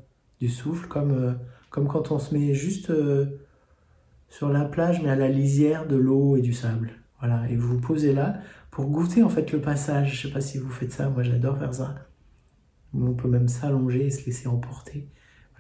du 0.41 0.49
souffle, 0.49 0.89
comme, 0.89 1.13
euh, 1.13 1.33
comme 1.71 1.87
quand 1.89 2.13
on 2.13 2.19
se 2.19 2.35
met 2.35 2.55
juste 2.55 2.91
euh, 2.91 3.27
sur 4.29 4.49
la 4.49 4.65
plage 4.65 5.03
mais 5.03 5.11
à 5.11 5.17
la 5.17 5.29
lisière 5.29 5.87
de 5.87 5.97
l'eau 5.97 6.37
et 6.37 6.41
du 6.41 6.53
sable. 6.53 6.93
Voilà, 7.19 7.49
et 7.51 7.57
vous 7.57 7.69
vous 7.69 7.81
posez 7.81 8.15
là 8.15 8.39
pour 8.71 8.87
goûter 8.87 9.23
en 9.23 9.29
fait 9.29 9.53
le 9.53 9.61
passage. 9.61 10.15
Je 10.15 10.27
sais 10.27 10.33
pas 10.33 10.41
si 10.41 10.59
vous 10.59 10.71
faites 10.71 10.93
ça, 10.93 11.11
moi 11.11 11.23
j'adore 11.23 11.59
faire 11.59 11.75
ça. 11.75 11.95
On 12.95 13.13
peut 13.13 13.29
même 13.29 13.49
s'allonger 13.49 14.07
et 14.07 14.11
se 14.11 14.25
laisser 14.25 14.49
emporter 14.49 15.09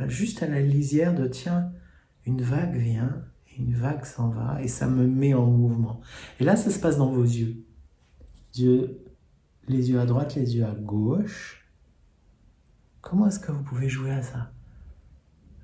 juste 0.08 0.42
à 0.42 0.46
la 0.46 0.60
lisière 0.60 1.14
de 1.14 1.26
tiens, 1.26 1.72
une 2.26 2.42
vague 2.42 2.76
vient, 2.76 3.24
une 3.58 3.74
vague 3.74 4.04
s'en 4.04 4.28
va, 4.28 4.62
et 4.62 4.68
ça 4.68 4.86
me 4.86 5.06
met 5.06 5.34
en 5.34 5.46
mouvement. 5.46 6.00
Et 6.38 6.44
là, 6.44 6.56
ça 6.56 6.70
se 6.70 6.78
passe 6.78 6.96
dans 6.96 7.10
vos 7.10 7.24
yeux. 7.24 7.56
Yeux, 8.54 9.00
les 9.70 9.90
yeux 9.90 10.00
à 10.00 10.06
droite, 10.06 10.34
les 10.34 10.56
yeux 10.56 10.66
à 10.66 10.74
gauche. 10.74 11.64
Comment 13.00 13.28
est-ce 13.28 13.38
que 13.38 13.52
vous 13.52 13.62
pouvez 13.62 13.88
jouer 13.88 14.10
à 14.10 14.22
ça? 14.22 14.52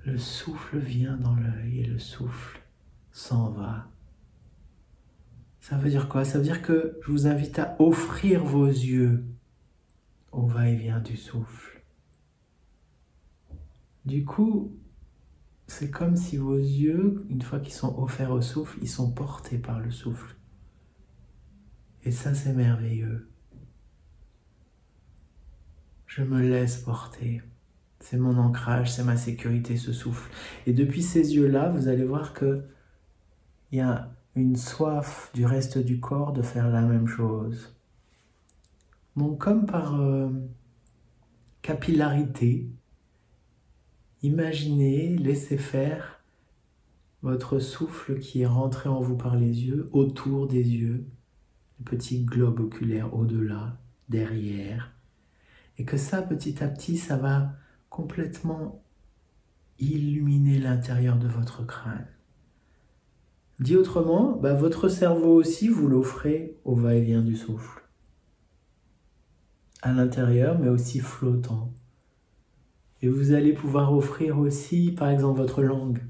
Le 0.05 0.17
souffle 0.17 0.79
vient 0.79 1.17
dans 1.17 1.35
l'œil 1.35 1.81
et 1.81 1.85
le 1.85 1.99
souffle 1.99 2.61
s'en 3.11 3.49
va. 3.51 3.91
Ça 5.59 5.77
veut 5.77 5.89
dire 5.89 6.07
quoi? 6.07 6.23
Ça 6.23 6.37
veut 6.37 6.45
dire 6.45 6.61
que 6.61 6.97
je 7.03 7.11
vous 7.11 7.27
invite 7.27 7.59
à 7.59 7.75
offrir 7.79 8.45
vos 8.45 8.67
yeux 8.67 9.25
au 10.31 10.47
va-et-vient 10.47 11.01
du 11.01 11.17
souffle. 11.17 11.83
Du 14.05 14.23
coup, 14.23 14.73
c'est 15.67 15.91
comme 15.91 16.15
si 16.15 16.37
vos 16.37 16.57
yeux, 16.57 17.25
une 17.29 17.41
fois 17.41 17.59
qu'ils 17.59 17.73
sont 17.73 17.99
offerts 17.99 18.31
au 18.31 18.41
souffle, 18.41 18.79
ils 18.81 18.89
sont 18.89 19.11
portés 19.11 19.57
par 19.57 19.81
le 19.81 19.91
souffle. 19.91 20.37
Et 22.05 22.11
ça, 22.11 22.33
c'est 22.33 22.53
merveilleux. 22.53 23.29
Je 26.17 26.23
me 26.23 26.41
laisse 26.41 26.77
porter. 26.77 27.43
C'est 27.99 28.17
mon 28.17 28.39
ancrage, 28.39 28.91
c'est 28.91 29.03
ma 29.03 29.17
sécurité, 29.17 29.77
ce 29.77 29.93
souffle. 29.93 30.31
Et 30.65 30.73
depuis 30.73 31.03
ces 31.03 31.35
yeux-là, 31.35 31.69
vous 31.69 31.89
allez 31.89 32.05
voir 32.05 32.33
que 32.33 32.63
il 33.71 33.77
y 33.77 33.81
a 33.81 34.09
une 34.33 34.55
soif 34.55 35.29
du 35.35 35.45
reste 35.45 35.77
du 35.77 35.99
corps 35.99 36.33
de 36.33 36.41
faire 36.41 36.69
la 36.69 36.81
même 36.81 37.05
chose. 37.05 37.75
Donc 39.15 39.37
comme 39.37 39.67
par 39.67 40.01
euh, 40.01 40.29
capillarité, 41.61 42.67
Imaginez, 44.23 45.15
laissez 45.17 45.59
faire 45.59 46.23
votre 47.21 47.59
souffle 47.59 48.17
qui 48.17 48.41
est 48.41 48.47
rentré 48.47 48.89
en 48.89 49.01
vous 49.01 49.17
par 49.17 49.35
les 49.35 49.65
yeux, 49.67 49.87
autour 49.91 50.47
des 50.47 50.67
yeux, 50.67 51.05
le 51.77 51.85
petit 51.85 52.23
globe 52.23 52.59
oculaire 52.59 53.13
au-delà, 53.13 53.77
derrière, 54.09 54.96
et 55.77 55.85
que 55.85 55.97
ça, 55.97 56.21
petit 56.21 56.63
à 56.63 56.67
petit, 56.67 56.97
ça 56.97 57.17
va 57.17 57.53
complètement 57.89 58.83
illuminer 59.79 60.57
l'intérieur 60.57 61.17
de 61.17 61.27
votre 61.27 61.65
crâne. 61.65 62.07
Dit 63.59 63.75
autrement, 63.75 64.33
bah, 64.33 64.53
votre 64.53 64.87
cerveau 64.87 65.33
aussi, 65.33 65.67
vous 65.67 65.87
l'offrez 65.87 66.57
au 66.63 66.75
va-et-vient 66.75 67.21
du 67.21 67.35
souffle. 67.35 67.83
À 69.81 69.93
l'intérieur, 69.93 70.59
mais 70.59 70.69
aussi 70.69 70.99
flottant. 70.99 71.73
Et 73.01 73.07
vous 73.07 73.33
allez 73.33 73.53
pouvoir 73.53 73.93
offrir 73.93 74.39
aussi, 74.39 74.91
par 74.91 75.09
exemple, 75.09 75.39
votre 75.39 75.61
langue, 75.61 76.01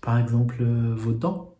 par 0.00 0.18
exemple, 0.18 0.56
euh, 0.60 0.94
vos 0.94 1.12
dents, 1.12 1.56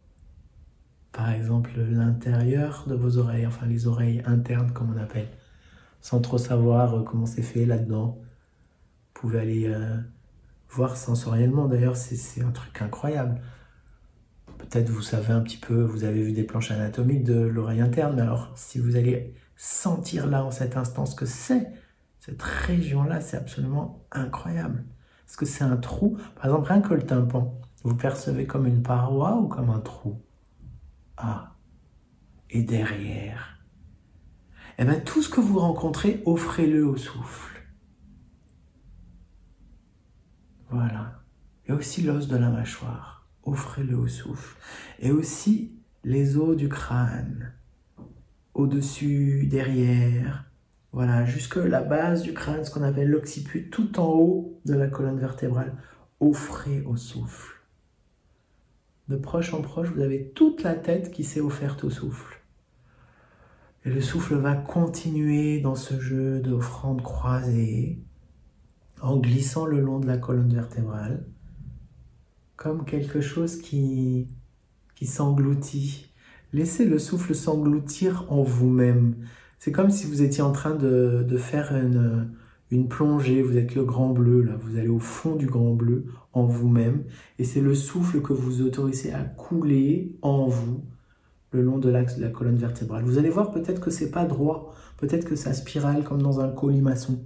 par 1.13 1.31
exemple, 1.31 1.73
l'intérieur 1.79 2.85
de 2.89 2.95
vos 2.95 3.19
oreilles, 3.19 3.47
enfin 3.47 3.67
les 3.67 3.87
oreilles 3.87 4.23
internes, 4.25 4.73
comme 4.73 4.95
on 4.95 4.99
appelle, 4.99 5.29
sans 6.01 6.21
trop 6.21 6.39
savoir 6.39 6.95
euh, 6.95 7.03
comment 7.03 7.27
c'est 7.27 7.43
fait 7.43 7.65
là-dedans. 7.67 8.19
Vous 8.19 9.21
pouvez 9.21 9.41
aller 9.41 9.67
euh, 9.67 9.97
voir 10.69 10.97
sensoriellement, 10.97 11.67
d'ailleurs, 11.67 11.97
c'est 11.97 12.43
un 12.43 12.51
truc 12.51 12.81
incroyable. 12.83 13.41
Peut-être 14.59 14.91
vous 14.91 15.03
savez 15.03 15.33
un 15.33 15.41
petit 15.41 15.57
peu, 15.57 15.83
vous 15.83 16.05
avez 16.05 16.23
vu 16.23 16.33
des 16.33 16.45
planches 16.45 16.71
anatomiques 16.71 17.25
de 17.25 17.41
l'oreille 17.41 17.81
interne, 17.81 18.17
mais 18.17 18.23
alors 18.23 18.53
si 18.55 18.79
vous 18.79 18.97
allez 18.97 19.35
sentir 19.57 20.27
là 20.27 20.45
en 20.45 20.51
cet 20.51 20.77
instant 20.77 21.07
ce 21.07 21.15
que 21.15 21.27
c'est 21.27 21.71
cette 22.21 22.43
région-là, 22.43 23.23
c'est 23.23 23.39
absolument 23.39 24.05
incroyable. 24.13 24.85
Parce 25.25 25.37
que 25.37 25.47
c'est 25.47 25.65
un 25.65 25.79
trou. 25.79 26.19
Par 26.37 26.45
exemple, 26.45 26.69
rien 26.69 26.83
que 26.83 26.93
le 26.93 27.03
tympan, 27.03 27.59
vous 27.83 27.97
percevez 27.97 28.47
comme 28.47 28.67
une 28.67 28.83
paroi 28.83 29.37
ou 29.37 29.49
comme 29.49 29.71
un 29.71 29.81
trou? 29.81 30.21
Ah. 31.17 31.55
Et 32.51 32.63
derrière 32.63 33.60
Eh 34.81 34.85
bien, 34.85 34.99
tout 34.99 35.21
ce 35.21 35.29
que 35.29 35.43
vous 35.43 35.59
rencontrez, 35.59 36.23
offrez-le 36.25 36.87
au 36.87 36.97
souffle. 36.97 37.61
Voilà. 40.71 41.21
Et 41.67 41.73
aussi 41.73 42.01
l'os 42.01 42.29
de 42.29 42.37
la 42.39 42.49
mâchoire. 42.49 43.29
Offrez-le 43.43 43.95
au 43.95 44.09
souffle. 44.09 44.57
Et 44.99 45.11
aussi 45.11 45.75
les 46.03 46.39
os 46.39 46.57
du 46.57 46.71
crâne. 46.71 47.53
Au-dessus, 48.55 49.47
derrière, 49.47 50.47
voilà, 50.93 51.27
jusque 51.27 51.57
la 51.57 51.83
base 51.83 52.23
du 52.23 52.33
crâne, 52.33 52.65
ce 52.65 52.71
qu'on 52.71 52.83
appelle 52.83 53.11
l'occiput, 53.11 53.69
tout 53.69 54.01
en 54.01 54.09
haut 54.09 54.61
de 54.65 54.73
la 54.73 54.89
colonne 54.89 55.21
vertébrale. 55.21 55.75
offrez 56.21 56.81
au 56.87 56.97
souffle. 56.97 57.61
De 59.09 59.17
proche 59.17 59.53
en 59.53 59.61
proche, 59.61 59.91
vous 59.91 60.01
avez 60.01 60.31
toute 60.31 60.63
la 60.63 60.75
tête 60.75 61.11
qui 61.11 61.23
s'est 61.23 61.41
offerte 61.41 61.85
au 61.85 61.91
souffle. 61.91 62.40
Et 63.85 63.91
le 63.91 64.01
souffle 64.01 64.35
va 64.37 64.55
continuer 64.55 65.61
dans 65.61 65.75
ce 65.75 65.99
jeu 65.99 66.41
d'offrande 66.41 67.03
croisée 67.03 67.99
en 69.01 69.17
glissant 69.17 69.65
le 69.65 69.81
long 69.81 69.99
de 69.99 70.07
la 70.07 70.19
colonne 70.19 70.53
vertébrale 70.53 71.25
comme 72.57 72.85
quelque 72.85 73.23
chose 73.23 73.57
qui, 73.57 74.29
qui 74.95 75.07
s'engloutit. 75.07 76.13
Laissez 76.53 76.85
le 76.85 76.99
souffle 76.99 77.35
s'engloutir 77.35 78.27
en 78.29 78.43
vous-même. 78.43 79.15
C'est 79.59 79.73
comme 79.73 79.89
si 79.89 80.07
vous 80.07 80.21
étiez 80.21 80.43
en 80.43 80.53
train 80.53 80.75
de, 80.75 81.25
de 81.27 81.37
faire 81.39 81.75
une, 81.75 82.31
une 82.71 82.87
plongée, 82.89 83.41
vous 83.43 83.57
êtes 83.57 83.75
le 83.75 83.85
grand 83.85 84.11
bleu, 84.11 84.43
là, 84.43 84.57
vous 84.61 84.77
allez 84.77 84.89
au 84.89 84.99
fond 84.99 85.37
du 85.37 85.47
grand 85.47 85.73
bleu 85.73 86.05
en 86.33 86.45
vous-même, 86.45 87.05
et 87.39 87.45
c'est 87.45 87.61
le 87.61 87.75
souffle 87.75 88.21
que 88.21 88.33
vous 88.33 88.63
autorisez 88.63 89.13
à 89.13 89.25
couler 89.25 90.13
en 90.23 90.47
vous 90.47 90.85
le 91.53 91.63
long 91.63 91.79
de 91.79 91.91
l'axe 91.91 92.17
de 92.17 92.23
la 92.23 92.31
colonne 92.31 92.57
vertébrale. 92.57 93.05
Vous 93.05 93.19
allez 93.19 93.31
voir 93.31 93.51
peut-être 93.51 93.81
que 93.81 93.91
c'est 93.91 94.11
pas 94.11 94.25
droit, 94.25 94.75
peut-être 94.99 95.25
que 95.25 95.37
ça 95.37 95.53
spirale 95.53 96.05
comme 96.05 96.23
dans 96.23 96.41
un 96.41 96.49
colimaçon. 96.49 97.21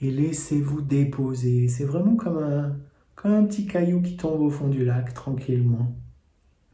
Et 0.00 0.10
laissez-vous 0.10 0.82
déposer. 0.82 1.68
C'est 1.68 1.84
vraiment 1.84 2.16
comme 2.16 2.38
un, 2.38 2.76
comme 3.14 3.32
un 3.32 3.44
petit 3.44 3.66
caillou 3.66 4.02
qui 4.02 4.16
tombe 4.16 4.40
au 4.40 4.50
fond 4.50 4.68
du 4.68 4.84
lac 4.84 5.14
tranquillement. 5.14 5.96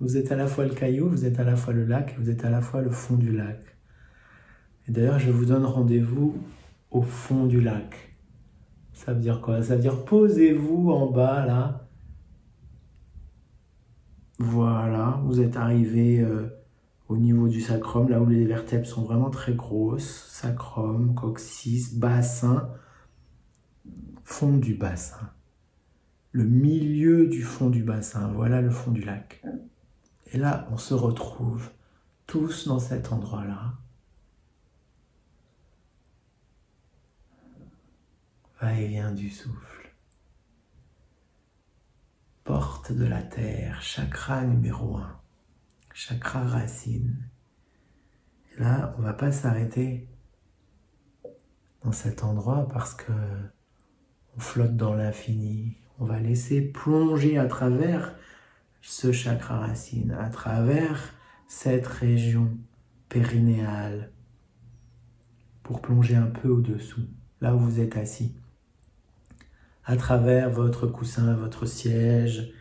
Vous 0.00 0.16
êtes 0.16 0.32
à 0.32 0.37
la 0.37 0.49
fois 0.49 0.64
le 0.64 0.75
caillou, 0.75 1.08
vous 1.08 1.25
êtes 1.25 1.38
à 1.38 1.44
la 1.44 1.54
fois 1.54 1.72
le 1.72 1.84
lac, 1.84 2.16
vous 2.18 2.30
êtes 2.30 2.44
à 2.44 2.50
la 2.50 2.61
fois 2.61 2.82
le 2.82 2.90
fond 2.90 3.14
du 3.14 3.32
lac. 3.32 3.61
Et 4.88 4.92
d'ailleurs, 4.92 5.20
je 5.20 5.30
vous 5.30 5.44
donne 5.44 5.64
rendez-vous 5.64 6.37
au 6.90 7.02
fond 7.02 7.46
du 7.46 7.61
lac. 7.61 7.94
Ça 8.92 9.12
veut 9.12 9.20
dire 9.20 9.40
quoi? 9.40 9.62
Ça 9.62 9.76
veut 9.76 9.80
dire 9.80 10.04
posez-vous 10.04 10.90
en 10.90 11.11
bas 11.11 11.46
là. 11.46 11.88
Voilà, 14.44 15.20
vous 15.22 15.40
êtes 15.40 15.56
arrivé 15.56 16.18
euh, 16.18 16.49
au 17.08 17.16
niveau 17.16 17.46
du 17.46 17.61
sacrum, 17.61 18.08
là 18.08 18.20
où 18.20 18.26
les 18.26 18.44
vertèbres 18.44 18.87
sont 18.87 19.04
vraiment 19.04 19.30
très 19.30 19.54
grosses. 19.54 20.26
Sacrum, 20.32 21.14
coccyx, 21.14 21.94
bassin, 21.94 22.68
fond 24.25 24.56
du 24.56 24.75
bassin. 24.75 25.30
Le 26.32 26.42
milieu 26.42 27.28
du 27.28 27.42
fond 27.42 27.70
du 27.70 27.84
bassin, 27.84 28.32
voilà 28.34 28.61
le 28.61 28.70
fond 28.70 28.90
du 28.90 29.02
lac. 29.02 29.44
Et 30.32 30.38
là, 30.38 30.66
on 30.72 30.76
se 30.76 30.92
retrouve 30.92 31.70
tous 32.26 32.66
dans 32.66 32.80
cet 32.80 33.12
endroit-là. 33.12 33.75
va-et-vient 38.61 39.12
du 39.12 39.30
souffle. 39.30 39.72
Porte 42.54 42.92
de 42.92 43.06
la 43.06 43.23
terre, 43.23 43.80
chakra 43.80 44.44
numéro 44.44 44.99
1, 44.99 45.21
chakra 45.94 46.42
racine. 46.42 47.16
Là, 48.59 48.94
on 48.99 49.00
va 49.00 49.14
pas 49.14 49.32
s'arrêter 49.32 50.06
dans 51.82 51.92
cet 51.92 52.25
endroit 52.25 52.68
parce 52.68 52.92
que 52.92 53.11
on 54.37 54.40
flotte 54.40 54.76
dans 54.76 54.92
l'infini. 54.92 55.78
On 55.99 56.04
va 56.04 56.21
laisser 56.21 56.61
plonger 56.61 57.38
à 57.38 57.47
travers 57.47 58.14
ce 58.82 59.12
chakra 59.12 59.61
racine, 59.61 60.11
à 60.11 60.28
travers 60.28 61.14
cette 61.49 61.87
région 61.87 62.59
périnéale, 63.09 64.12
pour 65.62 65.80
plonger 65.80 66.16
un 66.16 66.26
peu 66.28 66.50
au-dessous, 66.50 67.09
là 67.40 67.54
où 67.54 67.59
vous 67.59 67.80
êtes 67.80 67.97
assis 67.97 68.37
à 69.85 69.97
travers 69.97 70.51
votre 70.51 70.87
coussin, 70.87 71.35
votre 71.35 71.66
siège, 71.66 72.53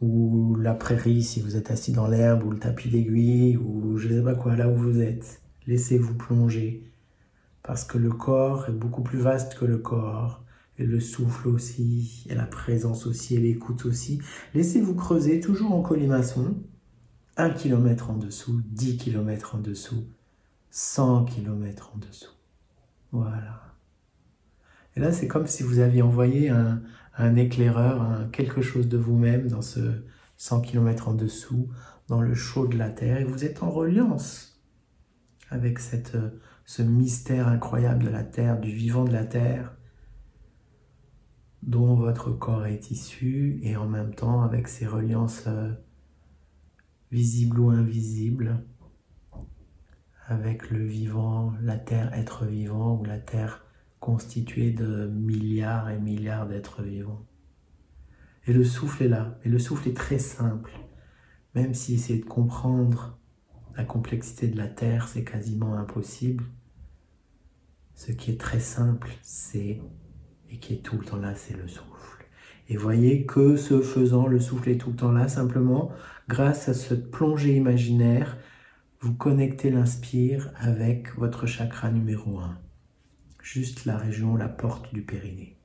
ou 0.00 0.56
la 0.56 0.74
prairie 0.74 1.22
si 1.22 1.40
vous 1.40 1.56
êtes 1.56 1.70
assis 1.70 1.92
dans 1.92 2.08
l'herbe, 2.08 2.44
ou 2.44 2.50
le 2.50 2.58
tapis 2.58 2.88
d'aiguille, 2.88 3.56
ou 3.56 3.98
je 3.98 4.08
ne 4.08 4.18
sais 4.18 4.24
pas 4.24 4.34
quoi, 4.34 4.56
là 4.56 4.68
où 4.68 4.74
vous 4.74 5.00
êtes. 5.00 5.42
Laissez-vous 5.66 6.14
plonger, 6.14 6.90
parce 7.62 7.84
que 7.84 7.98
le 7.98 8.10
corps 8.10 8.68
est 8.68 8.72
beaucoup 8.72 9.02
plus 9.02 9.18
vaste 9.18 9.56
que 9.56 9.64
le 9.64 9.78
corps, 9.78 10.44
et 10.78 10.84
le 10.84 10.98
souffle 10.98 11.48
aussi, 11.48 12.24
et 12.30 12.34
la 12.34 12.46
présence 12.46 13.06
aussi, 13.06 13.36
et 13.36 13.40
l'écoute 13.40 13.84
aussi. 13.84 14.20
Laissez-vous 14.54 14.94
creuser, 14.94 15.40
toujours 15.40 15.72
en 15.72 15.82
colimaçon, 15.82 16.56
un 17.36 17.50
kilomètre 17.50 18.10
en 18.10 18.16
dessous, 18.16 18.62
10 18.66 18.96
kilomètres 18.96 19.54
en 19.54 19.58
dessous, 19.58 20.06
100 20.70 21.26
kilomètres 21.26 21.92
en 21.94 21.98
dessous. 21.98 22.32
Voilà. 23.12 23.69
Là, 25.00 25.12
c'est 25.12 25.28
comme 25.28 25.46
si 25.46 25.62
vous 25.62 25.78
aviez 25.78 26.02
envoyé 26.02 26.50
un, 26.50 27.36
éclaireur, 27.36 28.30
quelque 28.32 28.60
chose 28.60 28.86
de 28.86 28.98
vous-même 28.98 29.48
dans 29.48 29.62
ce 29.62 30.04
100 30.36 30.60
km 30.60 31.08
en 31.08 31.14
dessous, 31.14 31.70
dans 32.08 32.20
le 32.20 32.34
chaud 32.34 32.66
de 32.66 32.76
la 32.76 32.90
Terre, 32.90 33.16
et 33.16 33.24
vous 33.24 33.46
êtes 33.46 33.62
en 33.62 33.70
reliance 33.70 34.62
avec 35.48 35.78
cette, 35.78 36.18
ce 36.66 36.82
mystère 36.82 37.48
incroyable 37.48 38.04
de 38.04 38.10
la 38.10 38.24
Terre, 38.24 38.60
du 38.60 38.72
vivant 38.72 39.04
de 39.04 39.12
la 39.12 39.24
Terre, 39.24 39.74
dont 41.62 41.94
votre 41.94 42.30
corps 42.30 42.66
est 42.66 42.90
issu, 42.90 43.58
et 43.62 43.76
en 43.76 43.88
même 43.88 44.14
temps 44.14 44.42
avec 44.42 44.68
ces 44.68 44.86
reliances 44.86 45.44
euh, 45.46 45.72
visibles 47.10 47.58
ou 47.58 47.70
invisibles, 47.70 48.66
avec 50.26 50.70
le 50.70 50.84
vivant, 50.84 51.54
la 51.62 51.78
Terre 51.78 52.12
être 52.12 52.44
vivant, 52.44 53.00
ou 53.00 53.04
la 53.06 53.18
Terre 53.18 53.64
constitué 54.00 54.70
de 54.70 55.06
milliards 55.06 55.90
et 55.90 55.98
milliards 55.98 56.48
d'êtres 56.48 56.82
vivants. 56.82 57.26
Et 58.46 58.52
le 58.52 58.64
souffle 58.64 59.04
est 59.04 59.08
là, 59.08 59.38
et 59.44 59.48
le 59.50 59.58
souffle 59.58 59.88
est 59.88 59.96
très 59.96 60.18
simple, 60.18 60.72
même 61.54 61.74
si 61.74 61.94
essayer 61.94 62.18
de 62.18 62.24
comprendre 62.24 63.18
la 63.76 63.84
complexité 63.84 64.48
de 64.48 64.56
la 64.56 64.66
Terre, 64.66 65.06
c'est 65.06 65.22
quasiment 65.22 65.74
impossible. 65.76 66.44
Ce 67.94 68.12
qui 68.12 68.30
est 68.30 68.40
très 68.40 68.60
simple, 68.60 69.10
c'est, 69.22 69.80
et 70.48 70.58
qui 70.58 70.74
est 70.74 70.82
tout 70.82 70.96
le 70.98 71.04
temps 71.04 71.18
là, 71.18 71.34
c'est 71.34 71.56
le 71.56 71.68
souffle. 71.68 72.24
Et 72.68 72.76
voyez 72.76 73.26
que 73.26 73.56
ce 73.56 73.80
faisant, 73.82 74.26
le 74.26 74.40
souffle 74.40 74.70
est 74.70 74.78
tout 74.78 74.90
le 74.90 74.96
temps 74.96 75.12
là, 75.12 75.28
simplement, 75.28 75.90
grâce 76.28 76.68
à 76.68 76.74
cette 76.74 77.10
plongée 77.10 77.54
imaginaire, 77.54 78.38
vous 79.00 79.12
connectez 79.14 79.70
l'inspire 79.70 80.50
avec 80.56 81.14
votre 81.16 81.46
chakra 81.46 81.90
numéro 81.90 82.38
1 82.38 82.58
juste 83.52 83.84
la 83.84 83.96
région, 83.96 84.36
la 84.36 84.48
porte 84.48 84.94
du 84.94 85.02
périnée. 85.02 85.56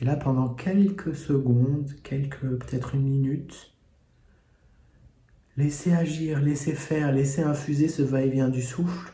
Et 0.00 0.06
là, 0.06 0.16
pendant 0.16 0.48
quelques 0.48 1.14
secondes, 1.14 1.90
quelques, 2.02 2.40
peut-être 2.40 2.94
une 2.94 3.02
minute, 3.02 3.74
laissez 5.58 5.92
agir, 5.92 6.40
laissez 6.40 6.72
faire, 6.72 7.12
laissez 7.12 7.42
infuser 7.42 7.88
ce 7.88 8.00
va-et-vient 8.00 8.48
du 8.48 8.62
souffle 8.62 9.12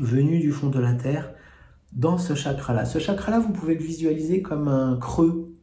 venu 0.00 0.40
du 0.40 0.50
fond 0.50 0.70
de 0.70 0.80
la 0.80 0.94
terre 0.94 1.32
dans 1.92 2.18
ce 2.18 2.34
chakra-là. 2.34 2.84
Ce 2.84 2.98
chakra-là, 2.98 3.38
vous 3.38 3.52
pouvez 3.52 3.74
le 3.74 3.82
visualiser 3.82 4.42
comme 4.42 4.66
un 4.66 4.96
creux, 4.96 5.54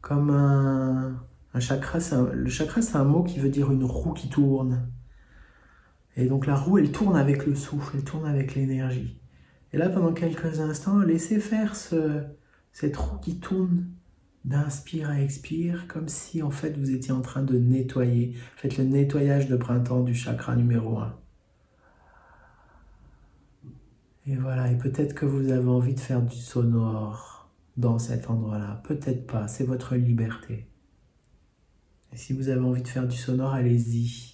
comme 0.00 0.30
un, 0.30 1.22
un 1.52 1.60
chakra. 1.60 1.98
le 2.32 2.48
chakra, 2.48 2.80
c'est 2.80 2.96
un 2.96 3.04
mot 3.04 3.22
qui 3.22 3.38
veut 3.38 3.50
dire 3.50 3.70
une 3.70 3.84
roue 3.84 4.14
qui 4.14 4.30
tourne. 4.30 4.88
Et 6.16 6.24
donc 6.24 6.46
la 6.46 6.56
roue, 6.56 6.78
elle 6.78 6.90
tourne 6.90 7.16
avec 7.16 7.44
le 7.44 7.54
souffle, 7.54 7.96
elle 7.98 8.04
tourne 8.04 8.26
avec 8.26 8.54
l'énergie. 8.54 9.21
Et 9.72 9.78
là, 9.78 9.88
pendant 9.88 10.12
quelques 10.12 10.60
instants, 10.60 11.00
laissez 11.00 11.40
faire 11.40 11.76
ce, 11.76 12.22
cette 12.72 12.96
roue 12.96 13.18
qui 13.18 13.38
tourne 13.38 13.86
d'inspire 14.44 15.10
à 15.10 15.20
expire, 15.20 15.86
comme 15.86 16.08
si 16.08 16.42
en 16.42 16.50
fait 16.50 16.76
vous 16.76 16.90
étiez 16.90 17.12
en 17.12 17.20
train 17.20 17.42
de 17.42 17.58
nettoyer. 17.58 18.34
Faites 18.56 18.76
le 18.76 18.84
nettoyage 18.84 19.48
de 19.48 19.56
printemps 19.56 20.02
du 20.02 20.14
chakra 20.14 20.56
numéro 20.56 20.98
1. 20.98 21.18
Et 24.26 24.36
voilà, 24.36 24.70
et 24.70 24.78
peut-être 24.78 25.14
que 25.14 25.26
vous 25.26 25.50
avez 25.50 25.68
envie 25.68 25.94
de 25.94 26.00
faire 26.00 26.22
du 26.22 26.36
sonore 26.36 27.50
dans 27.76 27.98
cet 27.98 28.30
endroit-là. 28.30 28.80
Peut-être 28.84 29.26
pas, 29.26 29.48
c'est 29.48 29.64
votre 29.64 29.96
liberté. 29.96 30.68
Et 32.12 32.16
si 32.16 32.32
vous 32.32 32.48
avez 32.48 32.60
envie 32.60 32.82
de 32.82 32.88
faire 32.88 33.08
du 33.08 33.16
sonore, 33.16 33.52
allez-y. 33.52 34.31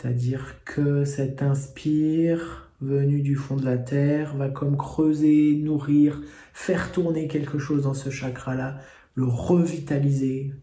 C'est-à-dire 0.00 0.64
que 0.64 1.04
cet 1.04 1.42
inspire 1.42 2.70
venu 2.80 3.20
du 3.20 3.36
fond 3.36 3.56
de 3.56 3.66
la 3.66 3.76
terre 3.76 4.34
va 4.34 4.48
comme 4.48 4.78
creuser, 4.78 5.56
nourrir, 5.56 6.22
faire 6.54 6.90
tourner 6.90 7.28
quelque 7.28 7.58
chose 7.58 7.82
dans 7.82 7.92
ce 7.92 8.08
chakra-là, 8.08 8.78
le 9.14 9.26
revitaliser. 9.26 10.54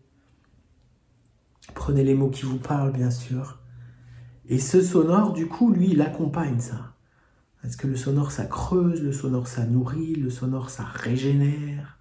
Prenez 1.75 2.03
les 2.03 2.15
mots 2.15 2.31
qui 2.31 2.45
vous 2.45 2.57
parlent, 2.57 2.91
bien 2.91 3.11
sûr. 3.11 3.61
Et 4.47 4.57
ce 4.57 4.81
sonore, 4.81 5.33
du 5.33 5.47
coup, 5.47 5.71
lui, 5.71 5.91
il 5.91 6.01
accompagne 6.01 6.59
ça. 6.59 6.95
Parce 7.61 7.75
que 7.75 7.85
le 7.85 7.95
sonore, 7.95 8.31
ça 8.31 8.45
creuse, 8.45 9.03
le 9.03 9.11
sonore, 9.11 9.47
ça 9.47 9.67
nourrit, 9.67 10.15
le 10.15 10.31
sonore, 10.31 10.71
ça 10.71 10.83
régénère. 10.83 11.99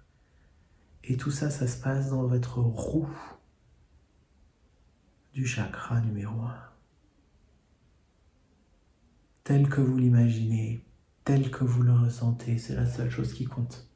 Et 1.03 1.17
tout 1.17 1.31
ça, 1.31 1.51
ça 1.51 1.67
se 1.67 1.79
passe 1.79 2.09
dans 2.09 2.25
votre 2.25 2.57
roue 2.57 3.09
du 5.35 5.45
chakra 5.45 6.01
numéro 6.01 6.33
1 6.41 6.66
tel 9.47 9.69
que 9.69 9.79
vous 9.79 9.97
l'imaginez, 9.97 10.83
tel 11.23 11.49
que 11.49 11.63
vous 11.63 11.81
le 11.81 11.93
ressentez. 11.93 12.57
C'est 12.57 12.75
la 12.75 12.85
seule 12.85 13.09
chose 13.09 13.31
qui 13.31 13.45
compte. 13.45 13.89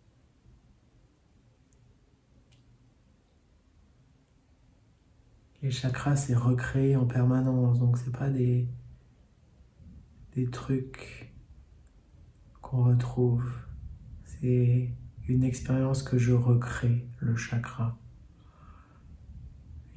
Les 5.61 5.69
chakras, 5.69 6.15
c'est 6.15 6.35
recréé 6.35 6.95
en 6.95 7.05
permanence, 7.05 7.79
donc 7.79 7.97
c'est 7.97 8.13
pas 8.13 8.29
des, 8.29 8.65
des 10.35 10.49
trucs 10.49 11.33
qu'on 12.61 12.85
retrouve. 12.85 13.51
C'est 14.23 14.89
une 15.27 15.43
expérience 15.43 16.01
que 16.01 16.17
je 16.17 16.31
recrée, 16.31 17.05
le 17.19 17.35
chakra. 17.35 17.97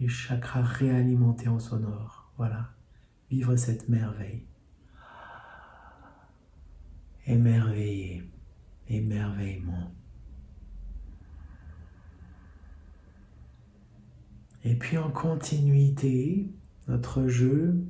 Les 0.00 0.08
chakras 0.08 0.62
réalimentés 0.62 1.46
en 1.46 1.60
sonore. 1.60 2.32
Voilà. 2.38 2.74
Vivre 3.30 3.54
cette 3.54 3.88
merveille. 3.88 4.48
Émerveiller. 7.26 8.22
Émerveillement. 8.88 9.92
Et 14.64 14.74
puis 14.74 14.98
en 14.98 15.10
continuité, 15.10 16.50
notre 16.88 17.26
jeu, 17.28 17.84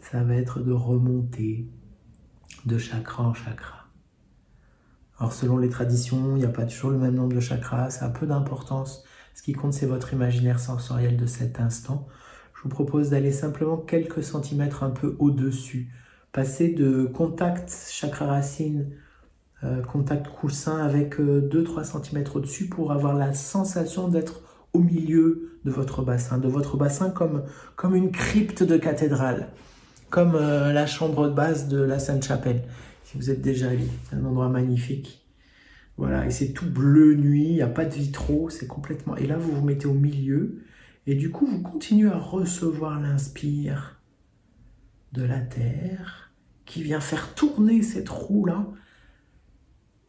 ça 0.00 0.22
va 0.22 0.34
être 0.34 0.60
de 0.60 0.72
remonter 0.72 1.68
de 2.64 2.78
chakra 2.78 3.24
en 3.24 3.34
chakra. 3.34 3.86
Alors 5.18 5.32
selon 5.32 5.58
les 5.58 5.68
traditions, 5.68 6.36
il 6.36 6.40
n'y 6.40 6.44
a 6.44 6.50
pas 6.50 6.66
toujours 6.66 6.90
le 6.90 6.98
même 6.98 7.14
nombre 7.14 7.34
de 7.34 7.40
chakras, 7.40 7.90
ça 7.90 8.06
a 8.06 8.10
peu 8.10 8.26
d'importance. 8.26 9.04
Ce 9.34 9.42
qui 9.42 9.52
compte, 9.52 9.72
c'est 9.72 9.86
votre 9.86 10.12
imaginaire 10.12 10.60
sensoriel 10.60 11.16
de 11.16 11.26
cet 11.26 11.60
instant. 11.60 12.06
Je 12.54 12.62
vous 12.62 12.68
propose 12.68 13.10
d'aller 13.10 13.32
simplement 13.32 13.76
quelques 13.76 14.22
centimètres 14.22 14.82
un 14.82 14.90
peu 14.90 15.16
au-dessus. 15.18 15.92
Passer 16.36 16.68
de 16.68 17.06
contact 17.06 17.74
chakra 17.90 18.26
racine, 18.26 18.90
euh, 19.64 19.80
contact 19.80 20.28
coussin 20.28 20.84
avec 20.84 21.18
2-3 21.18 21.18
euh, 21.18 21.82
cm 21.82 22.24
au-dessus 22.34 22.68
pour 22.68 22.92
avoir 22.92 23.14
la 23.14 23.32
sensation 23.32 24.08
d'être 24.08 24.42
au 24.74 24.80
milieu 24.80 25.58
de 25.64 25.70
votre 25.70 26.02
bassin, 26.02 26.36
de 26.36 26.46
votre 26.46 26.76
bassin 26.76 27.08
comme, 27.08 27.44
comme 27.74 27.96
une 27.96 28.10
crypte 28.10 28.62
de 28.62 28.76
cathédrale, 28.76 29.48
comme 30.10 30.34
euh, 30.34 30.74
la 30.74 30.86
chambre 30.86 31.30
de 31.30 31.32
base 31.32 31.68
de 31.68 31.80
la 31.80 31.98
Sainte-Chapelle, 31.98 32.64
si 33.04 33.16
vous 33.16 33.30
êtes 33.30 33.40
déjà 33.40 33.70
allé. 33.70 33.88
Un 34.12 34.22
endroit 34.26 34.50
magnifique. 34.50 35.26
Voilà, 35.96 36.26
et 36.26 36.30
c'est 36.30 36.52
tout 36.52 36.68
bleu 36.68 37.14
nuit, 37.14 37.46
il 37.46 37.54
n'y 37.54 37.62
a 37.62 37.66
pas 37.66 37.86
de 37.86 37.94
vitraux, 37.94 38.50
c'est 38.50 38.66
complètement... 38.66 39.16
Et 39.16 39.26
là, 39.26 39.38
vous 39.38 39.52
vous 39.52 39.64
mettez 39.64 39.86
au 39.86 39.94
milieu, 39.94 40.58
et 41.06 41.14
du 41.14 41.30
coup, 41.30 41.46
vous 41.46 41.62
continuez 41.62 42.10
à 42.10 42.18
recevoir 42.18 43.00
l'inspire 43.00 44.02
de 45.14 45.22
la 45.22 45.40
Terre, 45.40 46.25
qui 46.66 46.82
vient 46.82 47.00
faire 47.00 47.34
tourner 47.34 47.82
cette 47.82 48.08
roue-là, 48.08 48.66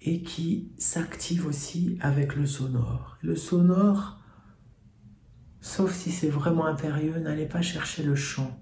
et 0.01 0.21
qui 0.21 0.71
s'active 0.77 1.47
aussi 1.47 1.97
avec 2.01 2.35
le 2.35 2.45
sonore. 2.45 3.17
Le 3.21 3.35
sonore, 3.35 4.19
sauf 5.59 5.93
si 5.93 6.11
c'est 6.11 6.29
vraiment 6.29 6.65
impérieux, 6.65 7.17
n'allez 7.19 7.47
pas 7.47 7.61
chercher 7.61 8.03
le 8.03 8.15
chant. 8.15 8.59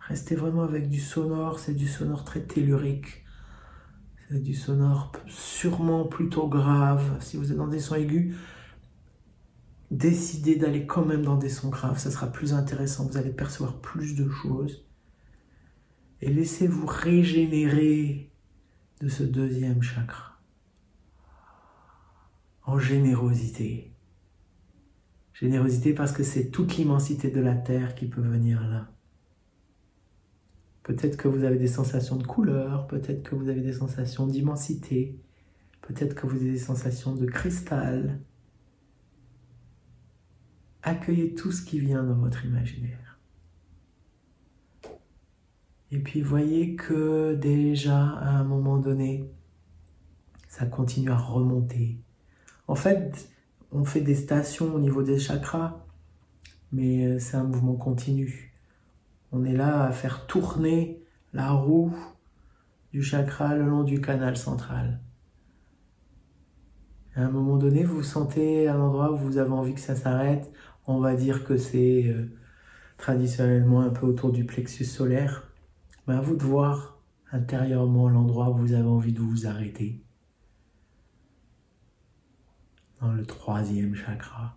Restez 0.00 0.34
vraiment 0.34 0.62
avec 0.62 0.88
du 0.88 1.00
sonore, 1.00 1.58
c'est 1.58 1.74
du 1.74 1.88
sonore 1.88 2.24
très 2.24 2.42
tellurique 2.42 3.24
du 4.38 4.54
sonore 4.54 5.12
sûrement 5.26 6.04
plutôt 6.04 6.46
grave. 6.46 7.16
Si 7.20 7.36
vous 7.36 7.50
êtes 7.50 7.58
dans 7.58 7.66
des 7.66 7.80
sons 7.80 7.96
aigus, 7.96 8.36
décidez 9.90 10.56
d'aller 10.56 10.86
quand 10.86 11.04
même 11.04 11.22
dans 11.22 11.36
des 11.36 11.48
sons 11.48 11.68
graves. 11.68 11.98
Ça 11.98 12.10
sera 12.10 12.28
plus 12.28 12.52
intéressant. 12.52 13.06
Vous 13.06 13.16
allez 13.16 13.30
percevoir 13.30 13.80
plus 13.80 14.14
de 14.14 14.28
choses. 14.28 14.84
Et 16.22 16.30
laissez-vous 16.30 16.86
régénérer 16.86 18.30
de 19.00 19.08
ce 19.08 19.22
deuxième 19.22 19.82
chakra. 19.82 20.38
En 22.64 22.78
générosité. 22.78 23.92
Générosité 25.32 25.94
parce 25.94 26.12
que 26.12 26.22
c'est 26.22 26.50
toute 26.50 26.76
l'immensité 26.76 27.30
de 27.30 27.40
la 27.40 27.54
terre 27.54 27.94
qui 27.94 28.06
peut 28.06 28.20
venir 28.20 28.60
là. 28.68 28.92
Peut-être 30.82 31.16
que 31.16 31.28
vous 31.28 31.44
avez 31.44 31.56
des 31.56 31.68
sensations 31.68 32.16
de 32.16 32.26
couleur, 32.26 32.86
peut-être 32.86 33.22
que 33.22 33.34
vous 33.34 33.48
avez 33.48 33.62
des 33.62 33.72
sensations 33.72 34.26
d'immensité, 34.26 35.18
peut-être 35.82 36.14
que 36.14 36.26
vous 36.26 36.36
avez 36.36 36.52
des 36.52 36.58
sensations 36.58 37.14
de 37.14 37.26
cristal. 37.26 38.20
Accueillez 40.82 41.34
tout 41.34 41.52
ce 41.52 41.62
qui 41.62 41.78
vient 41.78 42.02
dans 42.02 42.16
votre 42.16 42.44
imaginaire. 42.44 43.09
Et 45.92 45.98
puis 45.98 46.20
voyez 46.20 46.76
que 46.76 47.34
déjà 47.34 47.98
à 48.00 48.30
un 48.30 48.44
moment 48.44 48.78
donné, 48.78 49.28
ça 50.48 50.66
continue 50.66 51.10
à 51.10 51.16
remonter. 51.16 51.98
En 52.68 52.74
fait, 52.74 53.28
on 53.72 53.84
fait 53.84 54.00
des 54.00 54.14
stations 54.14 54.74
au 54.74 54.78
niveau 54.78 55.02
des 55.02 55.18
chakras, 55.18 55.84
mais 56.72 57.06
euh, 57.06 57.18
c'est 57.18 57.36
un 57.36 57.44
mouvement 57.44 57.74
continu. 57.74 58.52
On 59.32 59.44
est 59.44 59.52
là 59.52 59.84
à 59.84 59.92
faire 59.92 60.26
tourner 60.26 61.02
la 61.32 61.50
roue 61.50 61.94
du 62.92 63.02
chakra 63.02 63.54
le 63.54 63.66
long 63.66 63.84
du 63.84 64.00
canal 64.00 64.36
central. 64.36 65.00
À 67.16 67.22
un 67.22 67.30
moment 67.30 67.56
donné, 67.56 67.82
vous 67.84 68.02
sentez 68.02 68.68
à 68.68 68.74
l'endroit 68.74 69.12
où 69.12 69.16
vous 69.16 69.38
avez 69.38 69.50
envie 69.50 69.74
que 69.74 69.80
ça 69.80 69.96
s'arrête. 69.96 70.50
On 70.86 71.00
va 71.00 71.14
dire 71.14 71.44
que 71.44 71.56
c'est 71.56 72.06
euh, 72.06 72.30
traditionnellement 72.96 73.80
un 73.80 73.90
peu 73.90 74.06
autour 74.06 74.32
du 74.32 74.44
plexus 74.44 74.84
solaire. 74.84 75.49
À 76.10 76.20
vous 76.20 76.36
de 76.36 76.42
voir 76.42 76.98
intérieurement 77.32 78.08
l'endroit 78.08 78.50
où 78.50 78.56
vous 78.56 78.72
avez 78.72 78.88
envie 78.88 79.12
de 79.12 79.20
vous 79.20 79.46
arrêter. 79.46 80.02
Dans 83.00 83.12
le 83.12 83.24
troisième 83.24 83.94
chakra. 83.94 84.56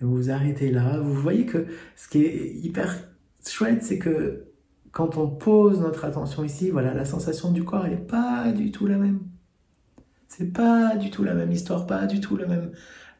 Et 0.00 0.04
vous 0.04 0.16
vous 0.16 0.30
arrêtez 0.30 0.72
là. 0.72 0.98
Vous 0.98 1.14
voyez 1.14 1.46
que 1.46 1.66
ce 1.94 2.08
qui 2.08 2.24
est 2.24 2.54
hyper 2.56 2.92
chouette, 3.46 3.84
c'est 3.84 3.98
que 3.98 4.48
quand 4.90 5.16
on 5.16 5.28
pose 5.28 5.80
notre 5.80 6.04
attention 6.04 6.44
ici, 6.44 6.70
voilà, 6.70 6.92
la 6.92 7.04
sensation 7.04 7.52
du 7.52 7.64
corps, 7.64 7.86
n'est 7.86 7.96
pas 7.96 8.52
du 8.52 8.72
tout 8.72 8.86
la 8.86 8.98
même. 8.98 9.20
C'est 10.28 10.52
pas 10.52 10.96
du 10.96 11.10
tout 11.10 11.22
la 11.22 11.34
même 11.34 11.52
histoire, 11.52 11.86
pas 11.86 12.06
du 12.06 12.20
tout 12.20 12.36
le 12.36 12.46
même, 12.46 12.72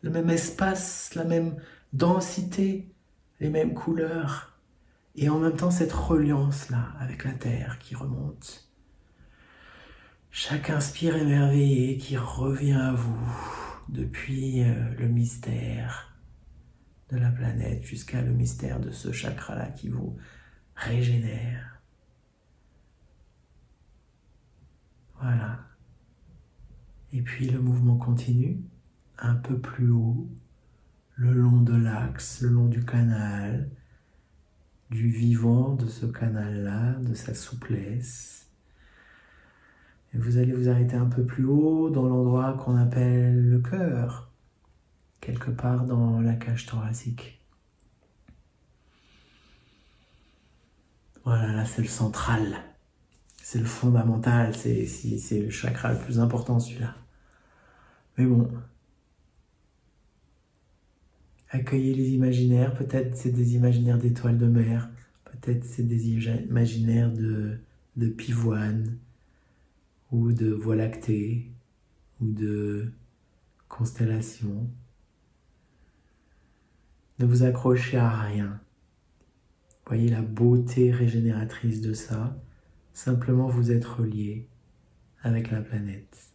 le 0.03 0.11
même 0.11 0.29
espace, 0.29 1.15
la 1.15 1.25
même 1.25 1.57
densité, 1.93 2.93
les 3.41 3.49
mêmes 3.49 3.75
couleurs. 3.75 4.52
Et 5.15 5.29
en 5.29 5.39
même 5.39 5.57
temps, 5.57 5.71
cette 5.71 5.93
reliance-là 5.93 6.95
avec 6.99 7.25
la 7.25 7.33
terre 7.33 7.79
qui 7.79 7.95
remonte. 7.95 8.69
Chaque 10.31 10.71
inspire 10.71 11.17
émerveillé 11.17 11.99
qui 11.99 12.17
revient 12.17 12.73
à 12.73 12.93
vous 12.93 13.29
depuis 13.91 14.63
euh, 14.63 14.95
le 14.99 15.09
mystère 15.09 16.17
de 17.11 17.19
la 17.19 17.31
planète 17.31 17.83
jusqu'à 17.83 18.23
le 18.23 18.33
mystère 18.33 18.81
de 18.81 18.91
ce 18.91 19.13
chakra-là 19.13 19.67
qui 19.67 19.91
vous 19.91 20.17
régénère. 20.75 21.83
Voilà. 25.21 25.61
Et 27.13 27.21
puis 27.21 27.51
le 27.51 27.61
mouvement 27.61 27.99
continue 27.99 28.65
un 29.19 29.35
peu 29.35 29.59
plus 29.61 29.91
haut, 29.91 30.31
le 31.15 31.35
long 31.35 31.61
de 31.61 31.77
l'axe, 31.77 32.41
le 32.41 32.49
long 32.49 32.67
du 32.67 32.83
canal, 32.83 33.71
du 34.93 35.09
vivant 35.09 35.75
de 35.75 35.87
ce 35.89 36.05
canal-là, 36.07 36.93
de 37.01 37.15
sa 37.15 37.35
souplesse. 37.35 38.47
Et 40.15 40.19
vous 40.19 40.37
allez 40.37 40.53
vous 40.53 40.69
arrêter 40.69 40.97
un 40.97 41.07
peu 41.07 41.25
plus 41.25 41.47
haut 41.47 41.89
dans 41.89 42.07
l'endroit 42.07 42.53
qu'on 42.59 42.77
appelle 42.77 43.49
le 43.49 43.59
cœur 43.59 44.31
quelque 45.21 45.51
part 45.51 45.87
dans 45.87 46.21
la 46.21 46.35
cage 46.35 46.67
thoracique. 46.67 47.41
Voilà, 51.25 51.53
là 51.53 51.65
c'est 51.65 51.83
le 51.83 51.89
central, 51.89 52.57
c'est 53.41 53.61
le 53.61 53.65
fondamental, 53.65 54.55
c'est 54.55 55.41
le 55.41 55.51
chakra 55.51 55.93
le 55.93 55.99
plus 55.99 56.19
important 56.19 56.61
celui-là. 56.61 56.95
Mais 58.19 58.27
bon, 58.27 58.51
accueillez 61.53 61.95
les 61.95 62.11
imaginaires, 62.11 62.75
peut-être 62.75 63.15
c'est 63.15 63.31
des 63.31 63.55
imaginaires 63.55 63.99
d'étoiles 63.99 64.39
de 64.39 64.47
mer, 64.47 64.91
peut-être 65.25 65.65
c'est 65.65 65.83
des 65.83 66.09
imaginaires 66.09 67.13
de, 67.13 67.59
de 67.97 68.09
pivoine, 68.09 68.99
ou 70.11 70.33
de 70.33 70.51
voie 70.51 70.77
lactée, 70.77 71.51
ou 72.21 72.31
de 72.31 72.91
constellation. 73.69 74.69
Ne 77.19 77.27
vous 77.27 77.45
accrochez 77.45 77.99
à 77.99 78.11
rien. 78.11 78.61
Voyez 79.87 80.09
la 80.09 80.23
beauté 80.23 80.91
régénératrice 80.91 81.83
de 81.83 81.93
ça. 81.93 82.37
Simplement 82.95 83.49
vous 83.49 83.71
êtes 83.71 83.85
relié 83.85 84.49
avec 85.23 85.51
la 85.51 85.61
planète. 85.61 86.32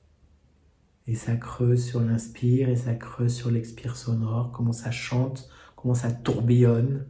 Et 1.07 1.15
ça 1.15 1.35
creuse 1.37 1.85
sur 1.85 2.01
l'inspire 2.01 2.69
et 2.69 2.75
ça 2.75 2.93
creuse 2.93 3.33
sur 3.33 3.49
l'expire 3.49 3.95
sonore, 3.95 4.51
comment 4.51 4.73
ça 4.73 4.91
chante, 4.91 5.49
comment 5.75 5.93
ça 5.93 6.11
tourbillonne, 6.11 7.07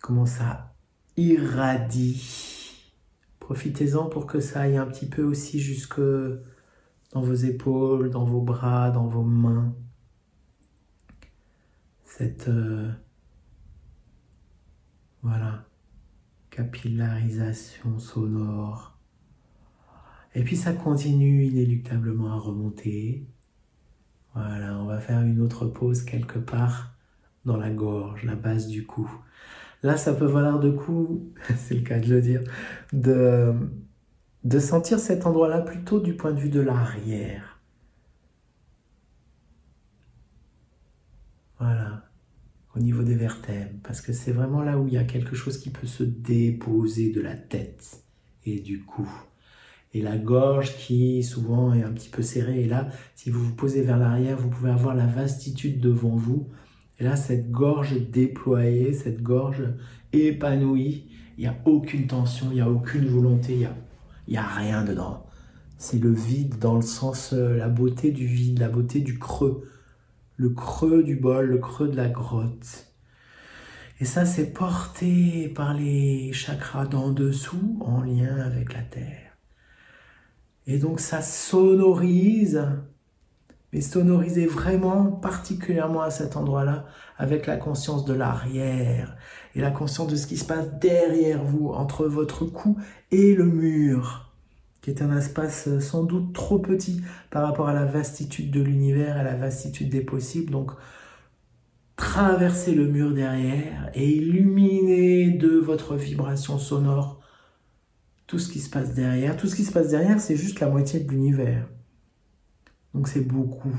comment 0.00 0.26
ça 0.26 0.74
irradie. 1.16 2.92
Profitez-en 3.40 4.06
pour 4.06 4.26
que 4.26 4.40
ça 4.40 4.62
aille 4.62 4.78
un 4.78 4.86
petit 4.86 5.06
peu 5.06 5.22
aussi 5.22 5.60
jusque 5.60 6.00
dans 7.12 7.20
vos 7.20 7.34
épaules, 7.34 8.10
dans 8.10 8.24
vos 8.24 8.40
bras, 8.40 8.90
dans 8.90 9.06
vos 9.06 9.24
mains. 9.24 9.74
Cette 12.04 12.48
euh, 12.48 12.90
voilà 15.22 15.66
capillarisation 16.50 17.98
sonore. 17.98 18.91
Et 20.34 20.42
puis 20.42 20.56
ça 20.56 20.72
continue 20.72 21.44
inéluctablement 21.44 22.32
à 22.32 22.36
remonter. 22.36 23.26
Voilà, 24.34 24.78
on 24.78 24.86
va 24.86 24.98
faire 24.98 25.20
une 25.22 25.40
autre 25.40 25.66
pause 25.66 26.02
quelque 26.02 26.38
part 26.38 26.94
dans 27.44 27.56
la 27.56 27.70
gorge, 27.70 28.24
la 28.24 28.36
base 28.36 28.68
du 28.68 28.86
cou. 28.86 29.10
Là, 29.82 29.96
ça 29.96 30.14
peut 30.14 30.26
valoir 30.26 30.60
de 30.60 30.70
coup, 30.70 31.32
c'est 31.56 31.74
le 31.74 31.82
cas 31.82 31.98
de 31.98 32.06
le 32.06 32.20
dire, 32.20 32.42
de, 32.92 33.54
sentir 34.60 34.98
cet 34.98 35.26
endroit-là 35.26 35.60
plutôt 35.60 36.00
du 36.00 36.14
point 36.14 36.32
de 36.32 36.40
vue 36.40 36.50
de 36.50 36.60
l'arrière. 36.60 37.60
Voilà, 41.58 42.08
au 42.74 42.80
niveau 42.80 43.02
des 43.02 43.14
vertèbres, 43.14 43.78
parce 43.82 44.00
que 44.00 44.12
c'est 44.12 44.32
vraiment 44.32 44.62
là 44.62 44.78
où 44.78 44.86
il 44.88 44.94
y 44.94 44.98
a 44.98 45.04
quelque 45.04 45.36
chose 45.36 45.58
qui 45.58 45.70
peut 45.70 45.86
se 45.86 46.02
déposer 46.02 47.12
de 47.12 47.20
la 47.20 47.36
tête 47.36 48.02
et 48.44 48.60
du 48.60 48.84
cou. 48.84 49.08
Et 49.94 50.00
la 50.00 50.16
gorge 50.16 50.76
qui 50.76 51.22
souvent 51.22 51.74
est 51.74 51.82
un 51.82 51.92
petit 51.92 52.08
peu 52.08 52.22
serrée. 52.22 52.62
Et 52.62 52.66
là, 52.66 52.88
si 53.14 53.30
vous 53.30 53.44
vous 53.44 53.54
posez 53.54 53.82
vers 53.82 53.98
l'arrière, 53.98 54.38
vous 54.38 54.48
pouvez 54.48 54.70
avoir 54.70 54.94
la 54.94 55.06
vastitude 55.06 55.80
devant 55.80 56.16
vous 56.16 56.48
et 57.02 57.04
là, 57.04 57.16
cette 57.16 57.50
gorge 57.50 58.00
déployée, 58.10 58.92
cette 58.92 59.24
gorge 59.24 59.64
épanouie, 60.12 61.08
il 61.36 61.40
n'y 61.40 61.46
a 61.48 61.56
aucune 61.64 62.06
tension, 62.06 62.46
il 62.50 62.54
n'y 62.54 62.60
a 62.60 62.70
aucune 62.70 63.06
volonté, 63.06 63.54
il 63.54 64.32
n'y 64.32 64.36
a, 64.36 64.44
a 64.44 64.46
rien 64.46 64.84
dedans. 64.84 65.26
C'est 65.78 65.98
le 65.98 66.12
vide 66.12 66.60
dans 66.60 66.76
le 66.76 66.82
sens, 66.82 67.32
euh, 67.32 67.56
la 67.56 67.68
beauté 67.68 68.12
du 68.12 68.24
vide, 68.26 68.60
la 68.60 68.68
beauté 68.68 69.00
du 69.00 69.18
creux. 69.18 69.68
Le 70.36 70.50
creux 70.50 71.02
du 71.02 71.16
bol, 71.16 71.46
le 71.46 71.58
creux 71.58 71.88
de 71.88 71.96
la 71.96 72.08
grotte. 72.08 72.86
Et 73.98 74.04
ça, 74.04 74.24
c'est 74.24 74.52
porté 74.52 75.48
par 75.48 75.74
les 75.74 76.32
chakras 76.32 76.86
d'en 76.86 77.10
dessous 77.10 77.78
en 77.80 78.02
lien 78.02 78.36
avec 78.36 78.74
la 78.74 78.82
terre. 78.82 79.31
Et 80.66 80.78
donc, 80.78 81.00
ça 81.00 81.22
sonorise 81.22 82.62
mais 83.72 83.80
sonorisez 83.80 84.46
vraiment 84.46 85.06
particulièrement 85.06 86.02
à 86.02 86.10
cet 86.10 86.36
endroit-là 86.36 86.84
avec 87.16 87.46
la 87.46 87.56
conscience 87.56 88.04
de 88.04 88.12
l'arrière 88.12 89.16
et 89.54 89.60
la 89.60 89.70
conscience 89.70 90.08
de 90.08 90.16
ce 90.16 90.26
qui 90.26 90.36
se 90.36 90.44
passe 90.44 90.74
derrière 90.78 91.42
vous, 91.42 91.68
entre 91.68 92.06
votre 92.06 92.44
cou 92.44 92.78
et 93.10 93.34
le 93.34 93.46
mur, 93.46 94.30
qui 94.82 94.90
est 94.90 95.00
un 95.00 95.16
espace 95.16 95.68
euh, 95.68 95.80
sans 95.80 96.04
doute 96.04 96.34
trop 96.34 96.58
petit 96.58 97.02
par 97.30 97.46
rapport 97.46 97.68
à 97.68 97.72
la 97.72 97.86
vastitude 97.86 98.50
de 98.50 98.60
l'univers, 98.60 99.16
à 99.16 99.22
la 99.22 99.36
vastitude 99.36 99.88
des 99.88 100.02
possibles. 100.02 100.50
Donc, 100.50 100.72
traversez 101.96 102.74
le 102.74 102.86
mur 102.86 103.12
derrière 103.12 103.90
et 103.94 104.06
illuminez 104.06 105.30
de 105.30 105.56
votre 105.56 105.94
vibration 105.94 106.58
sonore 106.58 107.21
tout 108.32 108.38
ce 108.38 108.50
qui 108.50 108.60
se 108.60 108.70
passe 108.70 108.94
derrière. 108.94 109.36
Tout 109.36 109.46
ce 109.46 109.54
qui 109.54 109.62
se 109.62 109.72
passe 109.72 109.90
derrière, 109.90 110.18
c'est 110.18 110.36
juste 110.36 110.60
la 110.60 110.70
moitié 110.70 111.00
de 111.00 111.10
l'univers. 111.10 111.68
Donc 112.94 113.06
c'est 113.06 113.20
beaucoup. 113.20 113.78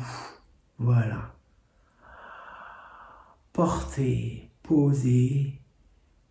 Voilà. 0.78 1.34
Porter, 3.52 4.52
poser, 4.62 5.60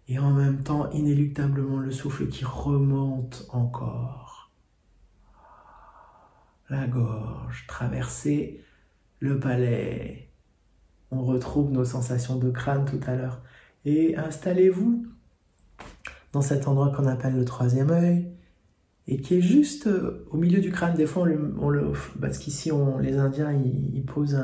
et 0.06 0.20
en 0.20 0.30
même 0.30 0.62
temps 0.62 0.88
inéluctablement 0.92 1.78
le 1.78 1.90
souffle 1.90 2.28
qui 2.28 2.44
remonte 2.44 3.44
encore. 3.48 4.52
La 6.70 6.86
gorge, 6.86 7.66
traverser 7.66 8.64
le 9.18 9.40
palais. 9.40 10.30
On 11.10 11.24
retrouve 11.24 11.72
nos 11.72 11.84
sensations 11.84 12.36
de 12.38 12.52
crâne 12.52 12.84
tout 12.84 13.00
à 13.04 13.16
l'heure. 13.16 13.42
Et 13.84 14.16
installez-vous 14.16 15.08
dans 16.32 16.42
cet 16.42 16.68
endroit 16.68 16.90
qu'on 16.90 17.06
appelle 17.06 17.34
le 17.34 17.44
troisième 17.44 17.90
œil 17.90 18.28
et 19.06 19.20
qui 19.20 19.34
est 19.34 19.40
juste 19.40 19.86
euh, 19.86 20.26
au 20.30 20.36
milieu 20.36 20.60
du 20.60 20.70
crâne. 20.70 20.94
Des 20.94 21.06
fois, 21.06 21.26
on 21.58 21.68
le, 21.68 21.92
parce 22.20 22.38
qu'ici, 22.38 22.70
les 23.00 23.16
Indiens, 23.16 23.52
ils, 23.52 24.04
posent 24.04 24.38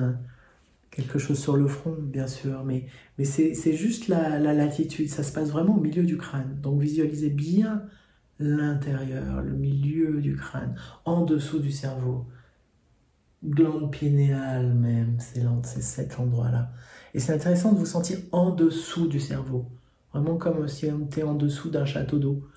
quelque 0.90 1.18
chose 1.18 1.38
sur 1.38 1.56
le 1.56 1.68
front, 1.68 1.96
bien 1.98 2.26
sûr, 2.26 2.64
mais, 2.64 2.86
c'est 3.24 3.72
juste 3.72 4.08
la, 4.08 4.38
latitude, 4.38 5.08
ça 5.08 5.22
se 5.22 5.32
passe 5.32 5.50
vraiment 5.50 5.76
au 5.76 5.80
milieu 5.80 6.02
du 6.02 6.16
crâne. 6.16 6.58
Donc 6.60 6.80
visualisez 6.80 7.30
bien 7.30 7.82
l'intérieur, 8.38 9.42
le 9.42 9.52
milieu 9.52 10.20
du 10.20 10.36
crâne, 10.36 10.74
en 11.04 11.24
dessous 11.24 11.60
du 11.60 11.72
cerveau. 11.72 12.26
Glande 13.44 13.92
pinéale 13.92 14.74
même, 14.74 15.18
c'est 15.20 15.82
cet 15.82 16.18
endroit-là. 16.18 16.72
Et 17.14 17.20
c'est 17.20 17.32
intéressant 17.32 17.72
de 17.72 17.78
vous 17.78 17.86
sentir 17.86 18.18
en 18.32 18.50
dessous 18.50 19.06
du 19.06 19.20
cerveau, 19.20 19.66
vraiment 20.12 20.36
comme 20.36 20.68
si 20.68 20.86
on 20.86 21.04
était 21.04 21.22
en 21.22 21.34
dessous 21.34 21.70
d'un 21.70 21.84
château 21.84 22.18
d'eau. 22.18 22.48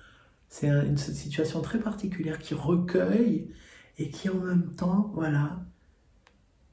C'est 0.48 0.68
une 0.68 0.98
situation 0.98 1.62
très 1.62 1.78
particulière 1.78 2.38
qui 2.38 2.54
recueille 2.54 3.50
et 3.98 4.10
qui 4.10 4.28
en 4.28 4.40
même 4.40 4.70
temps, 4.72 5.10
voilà, 5.14 5.64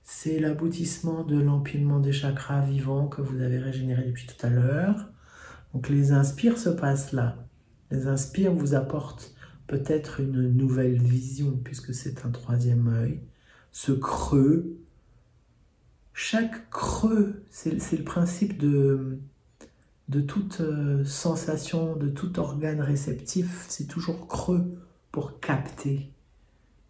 c'est 0.03 0.39
l'aboutissement 0.39 1.23
de 1.23 1.39
l'empilement 1.39 1.99
des 1.99 2.11
chakras 2.11 2.61
vivants 2.61 3.07
que 3.07 3.21
vous 3.21 3.41
avez 3.41 3.59
régénéré 3.59 4.03
depuis 4.05 4.27
tout 4.27 4.45
à 4.45 4.49
l'heure. 4.49 5.09
Donc 5.73 5.87
les 5.89 6.11
inspires 6.11 6.57
se 6.57 6.69
passent 6.69 7.13
là. 7.13 7.37
Les 7.91 8.07
inspires 8.07 8.53
vous 8.53 8.73
apportent 8.73 9.33
peut-être 9.67 10.19
une 10.19 10.51
nouvelle 10.55 10.99
vision 11.01 11.59
puisque 11.63 11.93
c'est 11.93 12.25
un 12.25 12.31
troisième 12.31 12.87
œil. 12.87 13.21
Ce 13.71 13.91
creux, 13.91 14.77
chaque 16.13 16.69
creux, 16.69 17.43
c'est 17.49 17.97
le 17.97 18.03
principe 18.03 18.57
de, 18.57 19.19
de 20.09 20.21
toute 20.21 20.59
euh, 20.61 21.05
sensation, 21.05 21.95
de 21.95 22.09
tout 22.09 22.39
organe 22.39 22.81
réceptif, 22.81 23.65
c'est 23.69 23.87
toujours 23.87 24.27
creux 24.27 24.71
pour 25.11 25.39
capter. 25.39 26.11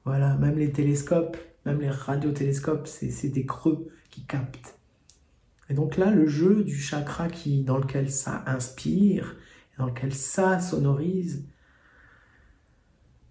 Voilà, 0.05 0.35
même 0.37 0.57
les 0.57 0.71
télescopes, 0.71 1.37
même 1.65 1.81
les 1.81 1.89
radiotélescopes, 1.89 2.87
c'est 2.87 3.27
des 3.27 3.45
creux 3.45 3.89
qui 4.09 4.23
captent. 4.23 4.77
Et 5.69 5.73
donc 5.73 5.97
là, 5.97 6.11
le 6.11 6.27
jeu 6.27 6.63
du 6.63 6.77
chakra 6.77 7.27
qui, 7.27 7.63
dans 7.63 7.77
lequel 7.77 8.09
ça 8.09 8.43
inspire, 8.47 9.35
dans 9.77 9.85
lequel 9.85 10.13
ça 10.13 10.59
sonorise, 10.61 11.45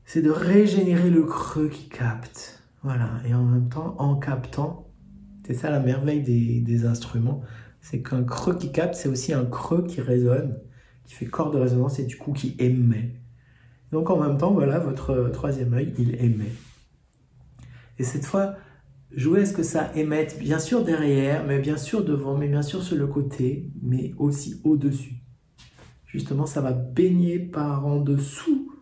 c'est 0.04 0.22
de 0.22 0.30
régénérer 0.30 1.10
le 1.10 1.24
creux 1.24 1.68
qui 1.68 1.88
capte. 1.88 2.62
Voilà, 2.82 3.10
et 3.26 3.34
en 3.34 3.44
même 3.44 3.70
temps, 3.70 3.96
en 3.98 4.16
captant, 4.16 4.86
c'est 5.46 5.54
ça 5.54 5.70
la 5.70 5.80
merveille 5.80 6.20
des 6.22 6.84
instruments, 6.84 7.42
c'est 7.80 8.02
qu'un 8.02 8.24
creux 8.24 8.56
qui 8.56 8.72
capte, 8.72 8.94
c'est 8.94 9.08
aussi 9.08 9.32
un 9.32 9.44
creux 9.44 9.84
qui 9.86 10.00
résonne, 10.00 10.58
qui 11.04 11.14
fait 11.14 11.26
corps 11.26 11.50
de 11.50 11.58
résonance 11.58 11.98
et 11.98 12.04
du 12.04 12.16
coup 12.16 12.32
qui 12.32 12.54
émet. 12.58 13.14
Donc 13.92 14.10
en 14.10 14.20
même 14.20 14.36
temps, 14.36 14.52
voilà, 14.52 14.78
votre 14.78 15.30
troisième 15.32 15.72
œil, 15.74 15.94
il 15.98 16.22
émet. 16.22 16.52
Et 17.98 18.04
cette 18.04 18.26
fois, 18.26 18.56
jouez 19.12 19.42
à 19.42 19.46
ce 19.46 19.52
que 19.52 19.62
ça 19.62 19.90
émette, 19.96 20.38
bien 20.38 20.58
sûr 20.58 20.84
derrière, 20.84 21.44
mais 21.46 21.58
bien 21.58 21.76
sûr 21.76 22.04
devant, 22.04 22.36
mais 22.36 22.48
bien 22.48 22.62
sûr 22.62 22.82
sur 22.82 22.96
le 22.96 23.06
côté, 23.06 23.70
mais 23.82 24.12
aussi 24.18 24.60
au-dessus? 24.64 25.22
Justement, 26.06 26.46
ça 26.46 26.60
va 26.60 26.72
baigner 26.72 27.38
par 27.38 27.86
en 27.86 28.00
dessous 28.00 28.72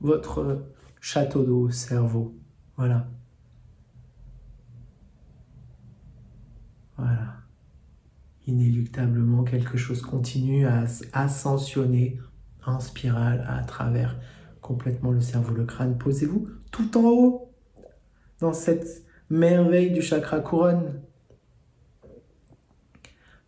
votre 0.00 0.66
château 1.00 1.44
d'eau, 1.44 1.70
cerveau. 1.70 2.36
Voilà. 2.76 3.08
Voilà 6.96 7.41
inéluctablement, 8.46 9.44
quelque 9.44 9.76
chose 9.76 10.02
continue 10.02 10.66
à 10.66 10.84
ascensionner 11.12 12.18
en 12.64 12.80
spirale 12.80 13.44
à 13.48 13.62
travers 13.62 14.18
complètement 14.60 15.10
le 15.10 15.20
cerveau, 15.20 15.54
le 15.54 15.64
crâne. 15.64 15.98
Posez-vous 15.98 16.48
tout 16.70 16.96
en 16.96 17.04
haut, 17.04 17.52
dans 18.40 18.52
cette 18.52 19.04
merveille 19.30 19.92
du 19.92 20.02
chakra 20.02 20.40
couronne, 20.40 21.00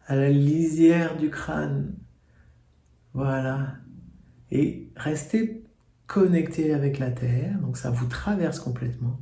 à 0.07 0.17
la 0.17 0.31
lisière 0.31 1.17
du 1.17 1.31
crâne. 1.31 1.95
Voilà. 3.15 3.75
Et 4.51 4.91
restez 4.97 5.65
connecté 6.07 6.75
avec 6.75 6.99
la 6.99 7.11
terre, 7.11 7.59
donc 7.61 7.77
ça 7.77 7.91
vous 7.91 8.07
traverse 8.07 8.59
complètement. 8.59 9.21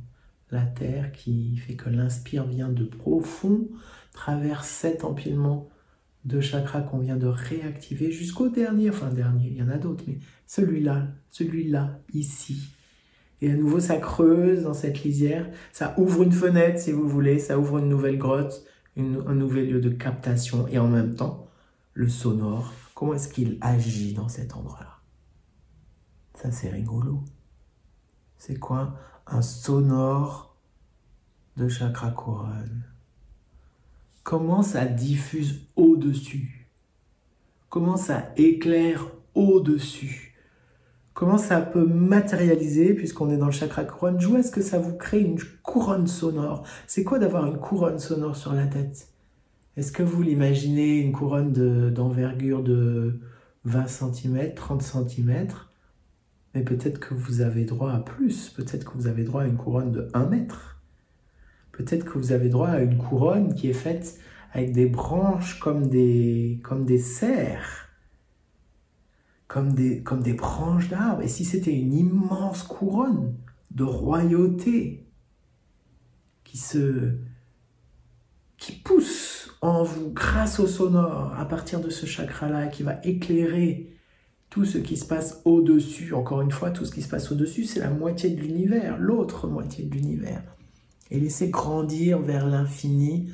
La 0.51 0.65
terre 0.65 1.11
qui 1.11 1.57
fait 1.57 1.75
que 1.75 1.89
l'inspire 1.89 2.45
vient 2.45 2.69
de 2.69 2.83
profond, 2.83 3.67
traverse 4.13 4.67
cet 4.67 5.03
empilement 5.03 5.69
de 6.25 6.39
chakras 6.39 6.81
qu'on 6.81 6.99
vient 6.99 7.17
de 7.17 7.27
réactiver 7.27 8.11
jusqu'au 8.11 8.47
dernier, 8.47 8.89
enfin 8.89 9.09
dernier, 9.09 9.47
il 9.47 9.57
y 9.57 9.63
en 9.63 9.69
a 9.69 9.77
d'autres, 9.77 10.05
mais 10.07 10.19
celui-là, 10.47 11.07
celui-là, 11.31 11.99
ici. 12.13 12.73
Et 13.41 13.51
à 13.51 13.55
nouveau, 13.55 13.81
ça 13.81 13.97
creuse 13.97 14.63
dans 14.63 14.73
cette 14.73 15.03
lisière, 15.03 15.49
ça 15.73 15.93
ouvre 15.97 16.23
une 16.23 16.31
fenêtre 16.31 16.79
si 16.79 16.93
vous 16.93 17.09
voulez, 17.09 17.39
ça 17.39 17.59
ouvre 17.59 17.79
une 17.79 17.89
nouvelle 17.89 18.17
grotte, 18.17 18.65
un 18.95 19.35
nouvel 19.35 19.69
lieu 19.69 19.81
de 19.81 19.89
captation, 19.89 20.67
et 20.69 20.79
en 20.79 20.87
même 20.87 21.15
temps, 21.15 21.47
le 21.93 22.07
sonore, 22.07 22.71
comment 22.95 23.15
est-ce 23.15 23.27
qu'il 23.27 23.57
agit 23.59 24.13
dans 24.13 24.29
cet 24.29 24.55
endroit-là? 24.55 24.99
Ça, 26.35 26.51
c'est 26.51 26.69
rigolo. 26.69 27.23
C'est 28.37 28.59
quoi? 28.59 28.97
Un 29.27 29.41
sonore 29.41 30.57
de 31.57 31.67
chakra 31.67 32.11
couronne. 32.11 32.85
Comment 34.23 34.63
ça 34.63 34.85
diffuse 34.85 35.61
au-dessus? 35.75 36.67
Comment 37.69 37.97
ça 37.97 38.31
éclaire 38.37 39.07
au-dessus? 39.35 40.35
Comment 41.13 41.37
ça 41.37 41.61
peut 41.61 41.85
matérialiser, 41.85 42.93
puisqu'on 42.93 43.29
est 43.29 43.37
dans 43.37 43.47
le 43.47 43.51
chakra 43.51 43.83
couronne 43.83 44.17
D'où 44.17 44.35
est-ce 44.37 44.51
que 44.51 44.61
ça 44.61 44.79
vous 44.79 44.95
crée 44.95 45.21
une 45.21 45.39
couronne 45.61 46.07
sonore? 46.07 46.65
C'est 46.87 47.03
quoi 47.03 47.19
d'avoir 47.19 47.45
une 47.45 47.57
couronne 47.57 47.99
sonore 47.99 48.35
sur 48.35 48.53
la 48.53 48.65
tête? 48.65 49.09
Est-ce 49.77 49.91
que 49.91 50.03
vous 50.03 50.21
l'imaginez 50.21 50.99
une 50.99 51.11
couronne 51.11 51.51
d'envergure 51.91 52.63
de, 52.63 53.19
20 53.65 53.87
cm, 53.87 54.53
30 54.55 54.81
cm 54.81 55.47
Mais 56.53 56.63
peut-être 56.63 56.99
que 56.99 57.13
vous 57.13 57.41
avez 57.41 57.65
droit 57.65 57.91
à 57.91 57.99
plus, 57.99 58.49
peut-être 58.49 58.91
que 58.91 58.97
vous 58.97 59.07
avez 59.07 59.23
droit 59.23 59.43
à 59.43 59.47
une 59.47 59.57
couronne 59.57 59.91
de 59.91 60.09
1 60.13 60.25
mètre. 60.25 60.72
Peut-être 61.73 62.05
que 62.05 62.17
vous 62.17 62.31
avez 62.31 62.47
droit 62.47 62.69
à 62.69 62.79
une 62.79 62.97
couronne 62.97 63.53
qui 63.53 63.69
est 63.69 63.73
faite 63.73 64.19
avec 64.53 64.71
des 64.71 64.85
branches 64.85 65.59
comme 65.59 65.87
des, 65.87 66.61
comme 66.63 66.85
des 66.85 66.99
cerfs 66.99 67.83
comme 69.53 69.73
des, 69.73 70.01
comme 70.01 70.23
des 70.23 70.33
branches 70.33 70.89
d'arbres. 70.89 71.21
Et 71.21 71.27
si 71.27 71.45
c'était 71.45 71.73
une 71.73 71.93
immense 71.93 72.63
couronne 72.63 73.35
de 73.69 73.83
royauté 73.83 75.05
qui 76.43 76.57
se 76.57 77.17
qui 78.57 78.71
pousse 78.71 79.51
en 79.61 79.83
vous 79.83 80.09
grâce 80.11 80.59
au 80.59 80.65
sonore 80.65 81.35
à 81.37 81.45
partir 81.45 81.81
de 81.81 81.89
ce 81.89 82.05
chakra-là, 82.05 82.67
qui 82.67 82.81
va 82.81 82.95
éclairer 83.03 83.93
tout 84.49 84.65
ce 84.65 84.77
qui 84.77 84.97
se 84.97 85.05
passe 85.05 85.41
au-dessus. 85.45 86.13
Encore 86.13 86.41
une 86.41 86.51
fois, 86.51 86.71
tout 86.71 86.85
ce 86.85 86.91
qui 86.91 87.01
se 87.01 87.09
passe 87.09 87.31
au-dessus, 87.31 87.65
c'est 87.65 87.79
la 87.79 87.89
moitié 87.89 88.29
de 88.29 88.39
l'univers, 88.39 88.97
l'autre 88.97 89.47
moitié 89.47 89.83
de 89.83 89.93
l'univers. 89.93 90.52
Et 91.13 91.19
laisser 91.19 91.49
grandir 91.49 92.19
vers 92.19 92.45
l'infini 92.47 93.31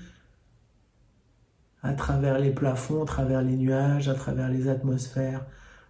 à 1.82 1.94
travers 1.94 2.38
les 2.38 2.52
plafonds, 2.52 3.04
à 3.04 3.06
travers 3.06 3.42
les 3.42 3.56
nuages, 3.56 4.10
à 4.10 4.14
travers 4.14 4.50
les 4.50 4.68
atmosphères, 4.68 5.46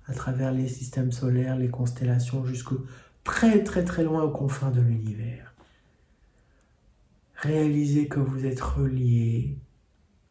à 0.05 0.13
travers 0.13 0.51
les 0.51 0.67
systèmes 0.67 1.11
solaires, 1.11 1.57
les 1.57 1.69
constellations, 1.69 2.45
jusqu'au 2.45 2.85
très 3.23 3.63
très 3.63 3.83
très 3.83 4.03
loin 4.03 4.23
aux 4.23 4.29
confins 4.29 4.69
de 4.69 4.81
l'univers. 4.81 5.55
Réalisez 7.35 8.07
que 8.07 8.19
vous 8.19 8.45
êtes 8.45 8.61
relié 8.61 9.57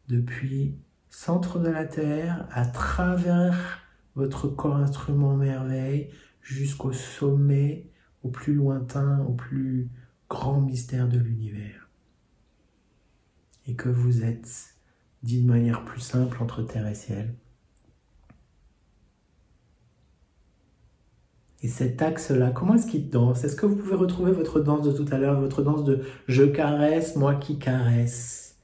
depuis 0.07 0.75
centre 1.09 1.59
de 1.59 1.69
la 1.69 1.85
Terre 1.85 2.47
à 2.51 2.65
travers 2.65 3.81
votre 4.15 4.47
corps 4.47 4.77
instrument 4.77 5.35
merveille 5.35 6.09
jusqu'au 6.41 6.93
sommet, 6.93 7.89
au 8.23 8.29
plus 8.29 8.53
lointain, 8.53 9.19
au 9.27 9.33
plus 9.33 9.89
grand 10.29 10.61
mystère 10.61 11.07
de 11.07 11.17
l'univers. 11.17 11.89
Et 13.65 13.75
que 13.75 13.89
vous 13.89 14.23
êtes, 14.23 14.75
dit 15.23 15.41
de 15.41 15.47
manière 15.47 15.83
plus 15.83 16.01
simple, 16.01 16.41
entre 16.41 16.61
terre 16.63 16.87
et 16.87 16.95
ciel. 16.95 17.33
Et 21.61 21.67
cet 21.67 22.01
axe-là, 22.01 22.51
comment 22.51 22.75
est-ce 22.75 22.87
qu'il 22.87 23.09
danse? 23.09 23.43
Est-ce 23.43 23.55
que 23.55 23.65
vous 23.65 23.75
pouvez 23.75 23.95
retrouver 23.95 24.31
votre 24.31 24.61
danse 24.61 24.85
de 24.85 24.93
tout 24.93 25.13
à 25.13 25.17
l'heure, 25.17 25.41
votre 25.41 25.61
danse 25.61 25.83
de 25.83 26.03
je 26.27 26.43
caresse, 26.43 27.17
moi 27.17 27.35
qui 27.35 27.59
caresse 27.59 28.57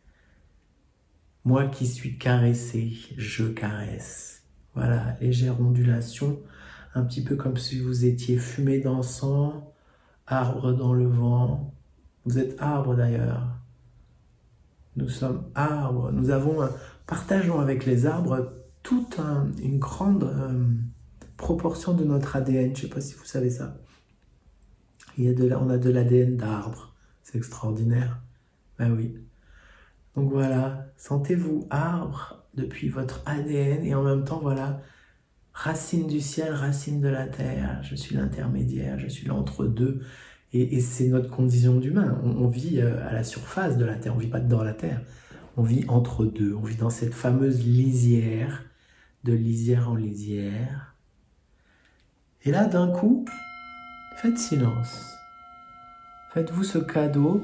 Moi 1.44 1.66
qui 1.66 1.88
suis 1.88 2.18
caressé, 2.18 2.94
je 3.18 3.46
caresse. 3.46 4.44
Voilà, 4.76 5.18
légère 5.20 5.60
ondulation, 5.60 6.40
un 6.94 7.04
petit 7.04 7.24
peu 7.24 7.36
comme 7.36 7.58
si 7.58 7.82
vous 7.82 8.06
étiez 8.06 8.38
fumé 8.38 8.80
d'encens, 8.80 9.54
arbre 10.28 10.74
dans 10.74 10.94
le 10.94 11.08
vent. 11.08 11.74
Vous 12.26 12.40
êtes 12.40 12.56
arbre 12.62 12.96
d'ailleurs. 12.96 13.48
Nous 14.96 15.10
sommes 15.10 15.44
arbres. 15.56 16.12
Nous 16.12 16.30
avons, 16.30 16.68
partageons 17.06 17.60
avec 17.60 17.86
les 17.86 18.06
arbres 18.06 18.54
toute 18.84 19.20
une 19.62 19.80
grande... 19.80 20.24
Euh, 20.24 20.64
proportion 21.38 21.94
de 21.94 22.04
notre 22.04 22.36
ADN. 22.36 22.76
Je 22.76 22.86
ne 22.86 22.88
sais 22.88 22.94
pas 22.94 23.02
si 23.02 23.16
vous 23.16 23.26
savez 23.26 23.50
ça. 23.50 23.78
Il 25.18 25.26
y 25.26 25.30
a 25.30 25.34
de, 25.34 25.54
on 25.54 25.70
a 25.70 25.78
de 25.78 25.90
l'ADN 25.90 26.38
d'arbre. 26.38 26.94
C'est 27.24 27.38
extraordinaire. 27.38 28.22
Ben 28.78 28.92
oui. 28.92 29.16
Donc 30.16 30.32
voilà, 30.32 30.88
sentez-vous 30.98 31.68
arbre 31.70 32.46
depuis 32.54 32.90
votre 32.90 33.22
ADN 33.26 33.86
et 33.86 33.96
en 33.96 34.04
même 34.04 34.24
temps, 34.24 34.40
voilà, 34.42 34.82
racine 35.56 36.06
du 36.06 36.22
ciel, 36.22 36.54
racine 36.54 37.02
de 37.02 37.08
la 37.08 37.26
terre. 37.26 37.80
Je 37.82 37.96
suis 37.96 38.16
l'intermédiaire, 38.16 39.00
je 39.00 39.08
suis 39.08 39.26
l'entre-deux. 39.26 40.02
Et, 40.54 40.80
c'est 40.80 41.08
notre 41.08 41.30
condition 41.30 41.80
d'humain. 41.80 42.22
On, 42.24 42.48
vit 42.48 42.80
euh, 42.80 43.06
à 43.10 43.14
la 43.14 43.24
surface 43.24 43.78
de 43.78 43.84
la 43.84 43.96
terre, 43.96 44.16
on 44.16 44.20
vit 44.20 44.28
pas 44.28 44.40
dans 44.40 44.64
la 44.64 44.74
terre. 44.74 45.02
On 45.58 45.64
vit 45.64 45.86
entre 45.88 46.26
deux, 46.26 46.54
on 46.54 46.62
vit 46.62 46.76
dans 46.76 46.90
cette 46.90 47.14
fameuse 47.14 47.66
lisière, 47.66 48.64
de 49.24 49.34
lisière 49.34 49.90
en 49.90 49.96
lisière, 49.96 50.96
et 52.46 52.52
là, 52.52 52.66
d'un 52.66 52.92
coup, 52.92 53.26
faites 54.18 54.38
silence. 54.38 55.18
Faites-vous 56.32 56.64
ce 56.64 56.78
cadeau. 56.78 57.44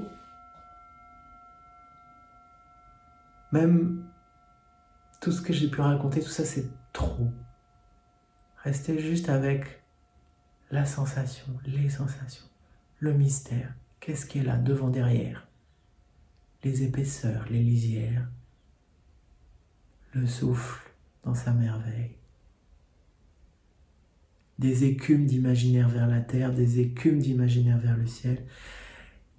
Même 3.52 4.04
tout 5.20 5.32
ce 5.32 5.42
que 5.42 5.54
j'ai 5.54 5.70
pu 5.70 5.82
raconter, 5.82 6.22
tout 6.22 6.30
ça, 6.30 6.46
c'est 6.46 6.70
trop. 6.94 7.32
Restez 8.64 9.00
juste 9.00 9.30
avec 9.30 9.82
la 10.70 10.86
sensation, 10.86 11.48
les 11.66 11.90
sensations, 11.90 12.46
le 13.00 13.14
mystère. 13.14 13.74
Qu'est-ce 14.00 14.26
qui 14.26 14.40
est 14.40 14.44
là, 14.44 14.58
devant, 14.58 14.90
derrière? 14.90 15.48
Les 16.64 16.84
épaisseurs, 16.84 17.46
les 17.50 17.62
lisières, 17.62 18.30
le 20.14 20.28
souffle 20.28 20.92
dans 21.24 21.36
sa 21.36 21.52
merveille 21.52 22.16
des 24.62 24.84
écumes 24.84 25.26
d'imaginaire 25.26 25.90
vers 25.90 26.08
la 26.08 26.22
terre, 26.22 26.54
des 26.54 26.80
écumes 26.80 27.18
d'imaginaire 27.18 27.80
vers 27.80 27.98
le 27.98 28.06
ciel. 28.06 28.46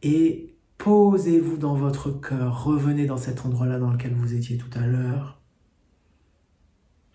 Et 0.03 0.57
posez-vous 0.79 1.59
dans 1.59 1.77
votre 1.77 2.11
cœur, 2.11 2.65
revenez 2.65 3.07
dans 3.07 3.17
cet 3.17 3.47
endroit-là 3.47 3.79
dans 3.79 3.93
lequel 3.93 4.15
vous 4.15 4.35
étiez 4.35 4.59
tout 4.59 4.77
à 4.77 4.85
l'heure. 4.85 5.41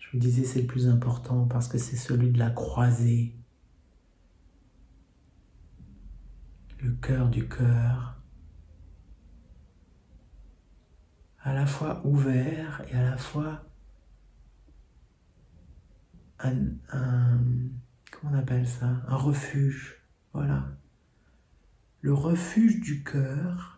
Je 0.08 0.16
vous 0.16 0.22
disais, 0.22 0.44
c'est 0.44 0.62
le 0.62 0.66
plus 0.66 0.88
important 0.88 1.46
parce 1.46 1.68
que 1.68 1.76
c'est 1.76 1.96
celui 1.96 2.30
de 2.30 2.38
la 2.38 2.48
croisée. 2.48 3.36
Le 6.80 6.92
cœur 6.92 7.28
du 7.28 7.46
cœur, 7.46 8.18
à 11.40 11.52
la 11.52 11.66
fois 11.66 12.00
ouvert 12.06 12.82
et 12.90 12.94
à 12.94 13.02
la 13.02 13.18
fois 13.18 13.66
un, 16.38 16.54
comment 18.10 18.32
on 18.32 18.38
appelle 18.38 18.66
ça? 18.66 19.02
Un 19.08 19.16
refuge. 19.16 20.02
Voilà. 20.32 20.68
Le 22.00 22.14
refuge 22.14 22.80
du 22.80 23.04
cœur, 23.04 23.77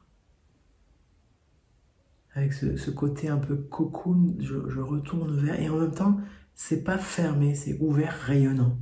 avec 2.34 2.52
ce, 2.52 2.90
côté 2.90 3.28
un 3.28 3.38
peu 3.38 3.56
cocoon, 3.56 4.36
je, 4.38 4.80
retourne 4.80 5.36
vers, 5.36 5.58
et 5.60 5.68
en 5.68 5.78
même 5.78 5.94
temps, 5.94 6.20
c'est 6.54 6.84
pas 6.84 6.98
fermé, 6.98 7.54
c'est 7.54 7.78
ouvert, 7.80 8.12
rayonnant. 8.12 8.78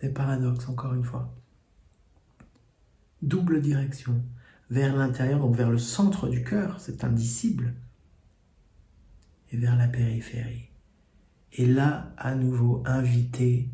C'est 0.00 0.12
paradoxe, 0.12 0.68
encore 0.68 0.94
une 0.94 1.04
fois. 1.04 1.34
Double 3.22 3.60
direction, 3.60 4.22
vers 4.70 4.94
l'intérieur, 4.94 5.40
donc 5.40 5.56
vers 5.56 5.70
le 5.70 5.78
centre 5.78 6.28
du 6.28 6.44
cœur, 6.44 6.78
c'est 6.80 7.02
indicible, 7.02 7.74
et 9.50 9.56
vers 9.56 9.76
la 9.76 9.88
périphérie. 9.88 10.68
Et 11.54 11.66
là, 11.66 12.12
à 12.18 12.34
nouveau, 12.34 12.82
invité 12.86 13.70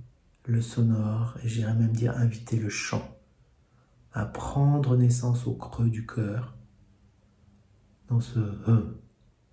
le 0.46 0.62
sonore, 0.62 1.36
et 1.42 1.48
j'irais 1.48 1.74
même 1.74 1.92
dire 1.92 2.16
inviter 2.16 2.58
le 2.58 2.68
chant 2.68 3.16
à 4.14 4.24
prendre 4.24 4.96
naissance 4.96 5.46
au 5.46 5.54
creux 5.54 5.88
du 5.88 6.06
cœur, 6.06 6.54
dans 8.08 8.20
ce 8.20 8.38
euh, 8.38 9.02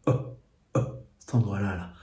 oh, 0.10 0.38
oh, 0.76 0.80
cet 1.20 1.36
endroit-là. 1.36 1.76
Là. 1.76 1.94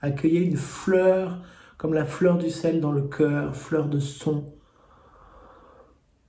Accueillez 0.00 0.44
une 0.44 0.56
fleur 0.56 1.42
comme 1.76 1.94
la 1.94 2.04
fleur 2.04 2.38
du 2.38 2.50
sel 2.50 2.80
dans 2.80 2.92
le 2.92 3.02
cœur, 3.02 3.56
fleur 3.56 3.88
de 3.88 3.98
son. 3.98 4.46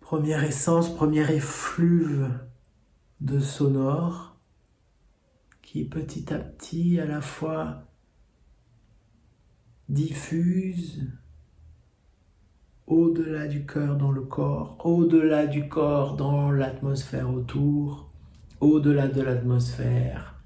Première 0.01 0.43
essence, 0.43 0.93
première 0.93 1.31
effluve 1.31 2.29
de 3.21 3.39
sonore 3.39 4.37
qui 5.61 5.83
petit 5.83 6.33
à 6.33 6.39
petit 6.39 6.99
à 6.99 7.05
la 7.05 7.21
fois 7.21 7.83
diffuse 9.89 11.07
au-delà 12.95 13.45
du 13.47 13.65
cœur 13.65 13.97
dans 13.97 14.11
le 14.11 14.21
corps, 14.21 14.77
au-delà 14.85 15.47
du 15.47 15.67
corps 15.67 16.15
dans 16.15 16.49
l'atmosphère 16.49 17.29
autour, 17.29 18.09
au-delà 18.61 19.09
de 19.09 19.21
l'atmosphère 19.21 20.41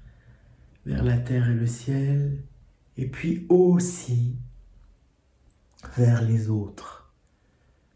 vers 0.84 1.04
la 1.04 1.16
terre 1.18 1.48
et 1.48 1.54
le 1.54 1.66
ciel, 1.66 2.42
Et 2.96 3.06
puis 3.06 3.46
aussi 3.48 4.36
vers 5.96 6.22
les 6.22 6.50
autres, 6.50 7.14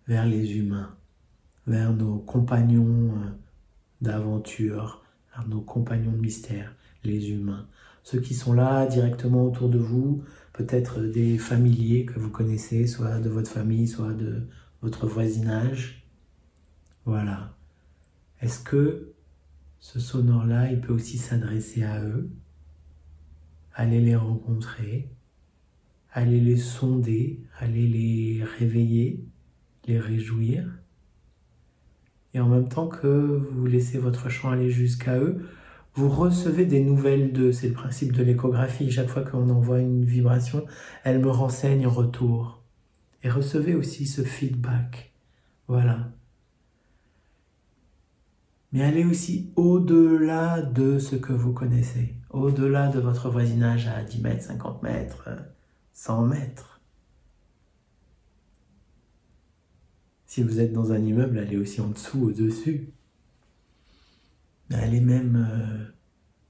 vers 0.06 0.24
les 0.24 0.56
humains, 0.56 0.94
vers 1.66 1.92
nos 1.92 2.18
compagnons 2.18 3.10
euh, 3.10 3.30
d'aventure, 4.00 5.02
vers 5.34 5.48
nos 5.48 5.60
compagnons 5.60 6.12
de 6.12 6.18
mystère, 6.18 6.74
les 7.02 7.30
humains. 7.30 7.66
Ceux 8.04 8.20
qui 8.20 8.34
sont 8.34 8.52
là 8.52 8.86
directement 8.86 9.44
autour 9.44 9.68
de 9.68 9.78
vous, 9.78 10.22
peut-être 10.54 11.00
des 11.02 11.36
familiers 11.36 12.06
que 12.06 12.18
vous 12.18 12.30
connaissez, 12.30 12.86
soit 12.86 13.18
de 13.18 13.28
votre 13.28 13.50
famille, 13.50 13.86
soit 13.86 14.14
de 14.14 14.46
votre 14.80 15.06
voisinage. 15.06 16.06
Voilà. 17.04 17.56
Est-ce 18.40 18.60
que 18.60 19.12
ce 19.80 20.00
sonore-là, 20.00 20.70
il 20.70 20.80
peut 20.80 20.92
aussi 20.92 21.18
s'adresser 21.18 21.82
à 21.82 22.02
eux? 22.02 22.30
Aller 23.74 24.00
les 24.00 24.14
rencontrer, 24.14 25.10
aller 26.12 26.40
les 26.40 26.56
sonder, 26.56 27.42
aller 27.58 27.88
les 27.88 28.44
réveiller, 28.44 29.24
les 29.86 29.98
réjouir. 29.98 30.64
Et 32.32 32.40
en 32.40 32.48
même 32.48 32.68
temps 32.68 32.86
que 32.86 33.42
vous 33.52 33.66
laissez 33.66 33.98
votre 33.98 34.28
chant 34.28 34.50
aller 34.50 34.70
jusqu'à 34.70 35.18
eux, 35.18 35.48
vous 35.94 36.08
recevez 36.08 36.66
des 36.66 36.80
nouvelles 36.80 37.32
d'eux. 37.32 37.52
C'est 37.52 37.68
le 37.68 37.74
principe 37.74 38.12
de 38.12 38.22
l'échographie. 38.22 38.90
Chaque 38.90 39.08
fois 39.08 39.22
qu'on 39.22 39.48
envoie 39.48 39.80
une 39.80 40.04
vibration, 40.04 40.64
elle 41.04 41.20
me 41.20 41.30
renseigne 41.30 41.86
en 41.86 41.90
retour. 41.90 42.62
Et 43.22 43.30
recevez 43.30 43.74
aussi 43.74 44.06
ce 44.06 44.22
feedback. 44.22 45.12
Voilà. 45.68 46.10
Mais 48.72 48.82
allez 48.82 49.04
aussi 49.04 49.52
au-delà 49.54 50.60
de 50.60 50.98
ce 50.98 51.14
que 51.14 51.32
vous 51.32 51.52
connaissez, 51.52 52.16
au-delà 52.30 52.88
de 52.88 52.98
votre 52.98 53.30
voisinage 53.30 53.86
à 53.86 54.02
10 54.02 54.20
mètres, 54.20 54.42
50 54.42 54.82
mètres, 54.82 55.30
100 55.92 56.26
mètres. 56.26 56.80
Si 60.26 60.42
vous 60.42 60.58
êtes 60.58 60.72
dans 60.72 60.90
un 60.90 60.98
immeuble, 60.98 61.38
allez 61.38 61.56
aussi 61.56 61.80
en 61.80 61.86
dessous, 61.86 62.24
au-dessus. 62.24 62.88
Allez 64.70 65.00
même 65.00 65.36
euh, 65.36 65.84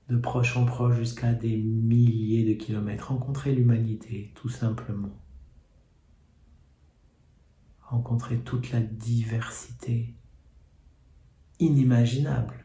de 0.08 0.16
proche 0.18 0.56
en 0.56 0.64
proche 0.64 0.96
jusqu'à 0.96 1.32
des 1.32 1.56
milliers 1.56 2.44
de 2.44 2.58
kilomètres. 2.58 3.08
Rencontrez 3.08 3.54
l'humanité, 3.54 4.32
tout 4.34 4.48
simplement. 4.48 5.20
Rencontrez 7.80 8.38
toute 8.40 8.70
la 8.72 8.80
diversité 8.80 10.14
inimaginable 11.58 12.64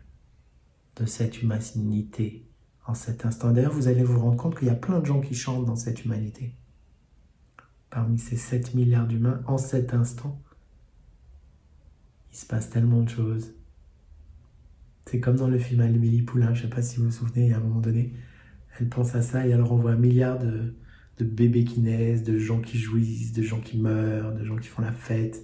de 0.96 1.06
cette 1.06 1.42
humanité 1.42 2.48
en 2.86 2.94
cet 2.94 3.26
instant. 3.26 3.52
D'ailleurs, 3.52 3.74
vous 3.74 3.88
allez 3.88 4.04
vous 4.04 4.20
rendre 4.20 4.38
compte 4.38 4.58
qu'il 4.58 4.68
y 4.68 4.72
a 4.72 4.76
plein 4.76 5.00
de 5.00 5.06
gens 5.06 5.22
qui 5.22 5.36
chantent 5.36 5.66
dans 5.66 5.76
cette 5.76 6.06
humanité. 6.06 6.56
Parmi 7.90 8.18
ces 8.20 8.38
7 8.38 8.74
milliards 8.76 9.08
d'humains, 9.08 9.42
en 9.48 9.58
cet 9.58 9.94
instant, 9.94 10.42
il 12.32 12.38
se 12.38 12.46
passe 12.46 12.70
tellement 12.70 13.02
de 13.02 13.10
choses. 13.10 13.54
C'est 15.10 15.20
comme 15.20 15.38
dans 15.38 15.48
le 15.48 15.58
film 15.58 15.82
Amélie 15.82 16.22
Poulain, 16.22 16.54
je 16.54 16.62
ne 16.62 16.70
sais 16.70 16.76
pas 16.76 16.84
si 16.84 16.98
vous 16.98 17.06
vous 17.06 17.12
souvenez, 17.12 17.52
à 17.52 17.58
un 17.58 17.62
moment 17.62 17.80
donné, 17.80 18.14
elle 18.78 18.90
pense 18.90 19.16
à 19.16 19.24
ça 19.24 19.48
et 19.48 19.50
elle 19.50 19.64
renvoie 19.64 19.94
un 19.94 19.96
milliard 19.96 20.38
de, 20.38 20.76
bébés 21.20 21.64
qui 21.64 21.80
naissent, 21.80 22.22
de 22.22 22.38
gens 22.38 22.62
qui 22.62 22.78
jouissent, 22.78 23.34
de 23.34 23.42
gens 23.42 23.60
qui 23.60 23.80
meurent, 23.80 24.36
de 24.36 24.46
gens 24.46 24.56
qui 24.58 24.68
font 24.68 24.84
la 24.84 24.92
fête. 24.92 25.44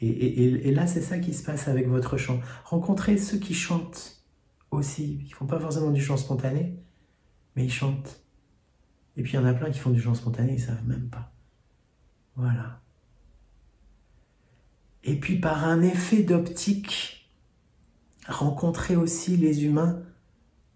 Et, 0.00 0.72
là, 0.72 0.88
c'est 0.88 1.02
ça 1.02 1.20
qui 1.20 1.34
se 1.34 1.44
passe 1.44 1.68
avec 1.68 1.86
votre 1.86 2.16
chant. 2.16 2.40
Rencontrez 2.64 3.16
ceux 3.16 3.38
qui 3.38 3.54
chantent 3.54 4.24
aussi. 4.72 5.20
Ils 5.24 5.32
font 5.32 5.46
pas 5.46 5.60
forcément 5.60 5.92
du 5.92 6.02
chant 6.02 6.16
spontané, 6.16 6.76
mais 7.54 7.64
ils 7.64 7.72
chantent. 7.72 8.24
Et 9.16 9.22
puis 9.22 9.34
il 9.34 9.36
y 9.36 9.38
en 9.38 9.46
a 9.46 9.54
plein 9.54 9.70
qui 9.70 9.78
font 9.78 9.90
du 9.90 10.00
chant 10.00 10.14
spontané, 10.14 10.54
ils 10.54 10.60
savent 10.60 10.84
même 10.84 11.08
pas. 11.10 11.32
Voilà. 12.34 12.82
Et 15.04 15.14
puis 15.14 15.38
par 15.38 15.64
un 15.64 15.80
effet 15.82 16.24
d'optique, 16.24 17.15
rencontrez 18.28 18.96
aussi 18.96 19.36
les 19.36 19.64
humains 19.64 20.02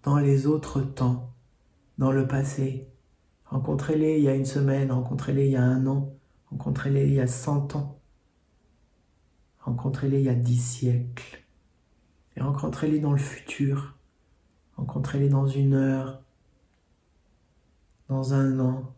dans 0.02 0.18
les 0.18 0.46
autres 0.46 0.80
temps, 0.80 1.32
dans 1.98 2.12
le 2.12 2.26
passé. 2.26 2.88
Rencontrez-les 3.46 4.18
il 4.18 4.24
y 4.24 4.28
a 4.28 4.34
une 4.34 4.44
semaine, 4.44 4.92
rencontrez-les 4.92 5.46
il 5.46 5.52
y 5.52 5.56
a 5.56 5.62
un 5.62 5.86
an, 5.86 6.14
rencontrez-les 6.50 7.06
il 7.06 7.14
y 7.14 7.20
a 7.20 7.26
cent 7.26 7.74
ans. 7.74 8.00
Rencontrez-les 9.60 10.20
il 10.20 10.26
y 10.26 10.28
a 10.28 10.34
dix 10.34 10.58
siècles. 10.58 11.44
Et 12.36 12.40
rencontrez-les 12.40 13.00
dans 13.00 13.12
le 13.12 13.18
futur. 13.18 13.96
Rencontrez-les 14.76 15.28
dans 15.28 15.46
une 15.46 15.74
heure, 15.74 16.22
dans 18.08 18.32
un 18.32 18.58
an, 18.60 18.94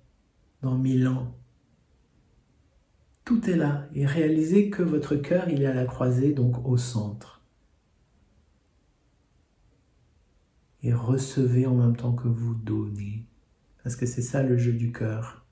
dans 0.61 0.77
mille 0.77 1.09
ans. 1.09 1.35
Tout 3.25 3.51
est 3.51 3.57
là. 3.57 3.87
Et 3.95 4.07
réalisez 4.07 4.71
que 4.71 4.83
votre 4.83 5.17
cœur, 5.17 5.49
il 5.49 5.63
est 5.63 5.67
à 5.67 5.75
la 5.75 5.87
croisée, 5.87 6.33
donc 6.33 6.65
au 6.67 6.77
centre. 6.77 7.42
Et 10.83 10.93
recevez 10.93 11.67
en 11.67 11.77
même 11.77 11.97
temps 11.97 12.13
que 12.13 12.29
vous 12.29 12.55
donnez. 12.55 13.27
Parce 13.83 13.97
que 13.97 14.07
c'est 14.07 14.23
ça 14.23 14.43
le 14.43 14.57
jeu 14.57 14.73
du 14.73 14.93
cœur. 14.93 15.45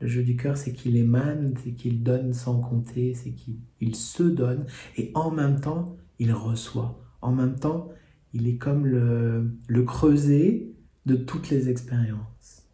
Le 0.00 0.08
jeu 0.08 0.22
du 0.22 0.36
cœur, 0.36 0.56
c'est 0.56 0.72
qu'il 0.72 0.96
émane, 0.96 1.54
c'est 1.62 1.72
qu'il 1.72 2.02
donne 2.02 2.34
sans 2.34 2.60
compter, 2.60 3.14
c'est 3.14 3.32
qu'il 3.32 3.96
se 3.96 4.22
donne 4.22 4.66
et 4.96 5.10
en 5.14 5.30
même 5.30 5.60
temps, 5.60 5.96
il 6.18 6.32
reçoit. 6.32 7.02
En 7.22 7.32
même 7.32 7.58
temps, 7.58 7.90
il 8.32 8.46
est 8.46 8.56
comme 8.56 8.86
le, 8.86 9.82
creuset 9.84 10.68
de 11.06 11.16
toutes 11.16 11.48
les 11.48 11.70
expériences. 11.70 12.68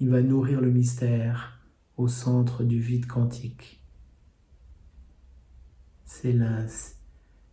Il 0.00 0.08
va 0.08 0.22
nourrir 0.22 0.60
le 0.60 0.70
mystère 0.70 1.60
au 1.96 2.08
centre 2.08 2.64
du 2.64 2.80
vide 2.80 3.06
quantique. 3.06 3.82
C'est 6.04 6.38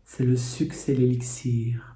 c'est 0.06 0.24
le 0.24 0.38
succès, 0.38 0.94
l'élixir. 0.94 1.91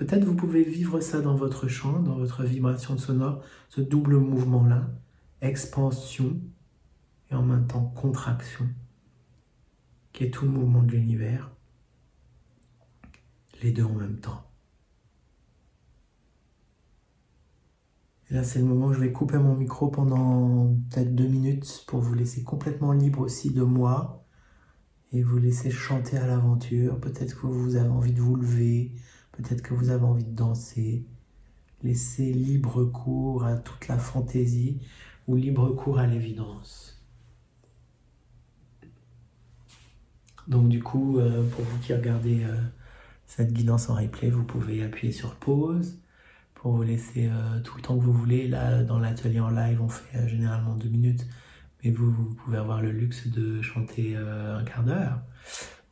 Peut-être 0.00 0.24
vous 0.24 0.34
pouvez 0.34 0.64
vivre 0.64 1.00
ça 1.00 1.20
dans 1.20 1.34
votre 1.34 1.68
chant, 1.68 2.00
dans 2.00 2.16
votre 2.16 2.42
vibration 2.42 2.96
sonore, 2.96 3.42
ce 3.68 3.82
double 3.82 4.16
mouvement-là 4.16 4.88
expansion 5.42 6.40
et 7.30 7.34
en 7.34 7.42
même 7.42 7.66
temps 7.66 7.84
contraction, 7.84 8.66
qui 10.14 10.24
est 10.24 10.30
tout 10.30 10.46
le 10.46 10.52
mouvement 10.52 10.82
de 10.82 10.92
l'univers, 10.92 11.54
les 13.62 13.72
deux 13.72 13.84
en 13.84 13.92
même 13.92 14.18
temps. 14.20 14.50
Et 18.30 18.34
là, 18.34 18.42
c'est 18.42 18.60
le 18.60 18.64
moment 18.64 18.86
où 18.86 18.92
je 18.94 19.00
vais 19.00 19.12
couper 19.12 19.36
mon 19.36 19.54
micro 19.54 19.88
pendant 19.88 20.74
peut-être 20.88 21.14
deux 21.14 21.28
minutes 21.28 21.84
pour 21.86 22.00
vous 22.00 22.14
laisser 22.14 22.42
complètement 22.42 22.92
libre 22.92 23.20
aussi 23.20 23.50
de 23.50 23.62
moi 23.62 24.24
et 25.12 25.22
vous 25.22 25.36
laisser 25.36 25.70
chanter 25.70 26.16
à 26.16 26.26
l'aventure. 26.26 26.98
Peut-être 27.00 27.38
que 27.38 27.46
vous 27.46 27.76
avez 27.76 27.90
envie 27.90 28.14
de 28.14 28.20
vous 28.22 28.36
lever, 28.36 28.94
peut-être 29.32 29.62
que 29.62 29.74
vous 29.74 29.90
avez 29.90 30.04
envie 30.04 30.24
de 30.24 30.34
danser. 30.34 31.04
Laissez 31.82 32.32
libre 32.32 32.84
cours 32.84 33.44
à 33.44 33.56
toute 33.56 33.88
la 33.88 33.98
fantaisie 33.98 34.80
ou 35.26 35.36
libre 35.36 35.70
cours 35.70 35.98
à 35.98 36.06
l'évidence. 36.06 37.00
Donc 40.48 40.68
du 40.68 40.82
coup, 40.82 41.18
euh, 41.18 41.48
pour 41.50 41.64
vous 41.64 41.78
qui 41.78 41.94
regardez 41.94 42.44
euh, 42.44 42.56
cette 43.26 43.52
guidance 43.52 43.88
en 43.88 43.94
replay, 43.94 44.30
vous 44.30 44.42
pouvez 44.42 44.82
appuyer 44.82 45.12
sur 45.12 45.36
pause 45.36 45.98
pour 46.54 46.72
vous 46.72 46.82
laisser 46.82 47.28
euh, 47.28 47.60
tout 47.62 47.76
le 47.76 47.82
temps 47.82 47.96
que 47.96 48.02
vous 48.02 48.12
voulez. 48.12 48.48
Là, 48.48 48.82
dans 48.82 48.98
l'atelier 48.98 49.40
en 49.40 49.50
live, 49.50 49.80
on 49.80 49.88
fait 49.88 50.28
généralement 50.28 50.74
deux 50.74 50.88
minutes, 50.88 51.24
mais 51.82 51.90
vous, 51.90 52.10
vous, 52.10 52.34
pouvez 52.34 52.58
avoir 52.58 52.82
le 52.82 52.90
luxe 52.90 53.28
de 53.28 53.62
chanter 53.62 54.16
un 54.16 54.64
quart 54.64 54.82
d'heure 54.82 55.20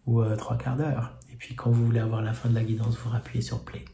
ou 0.07 0.23
trois 0.37 0.59
quarts 0.59 0.77
d'heure. 0.77 1.18
Puis 1.39 1.55
quand 1.55 1.71
vous 1.71 1.87
voulez 1.87 2.01
avoir 2.01 2.23
la 2.23 2.33
fin 2.33 2.49
de 2.49 2.55
la 2.55 2.65
guidance, 2.65 2.97
vous 2.99 3.11
rappuyez 3.11 3.43
sur 3.43 3.65
play. 3.65 3.85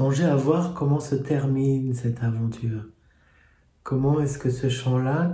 Songez 0.00 0.24
à 0.24 0.34
voir 0.34 0.72
comment 0.72 0.98
se 0.98 1.14
termine 1.14 1.92
cette 1.92 2.22
aventure. 2.22 2.86
Comment 3.82 4.18
est-ce 4.18 4.38
que 4.38 4.48
ce 4.48 4.70
chant-là 4.70 5.30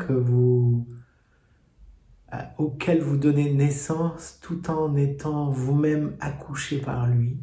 auquel 2.59 3.01
vous 3.01 3.17
donnez 3.17 3.53
naissance 3.53 4.41
tout 4.43 4.69
en 4.69 4.97
étant 4.97 5.51
vous-même 5.51 6.17
accouché 6.19 6.81
par 6.81 7.07
lui. 7.07 7.39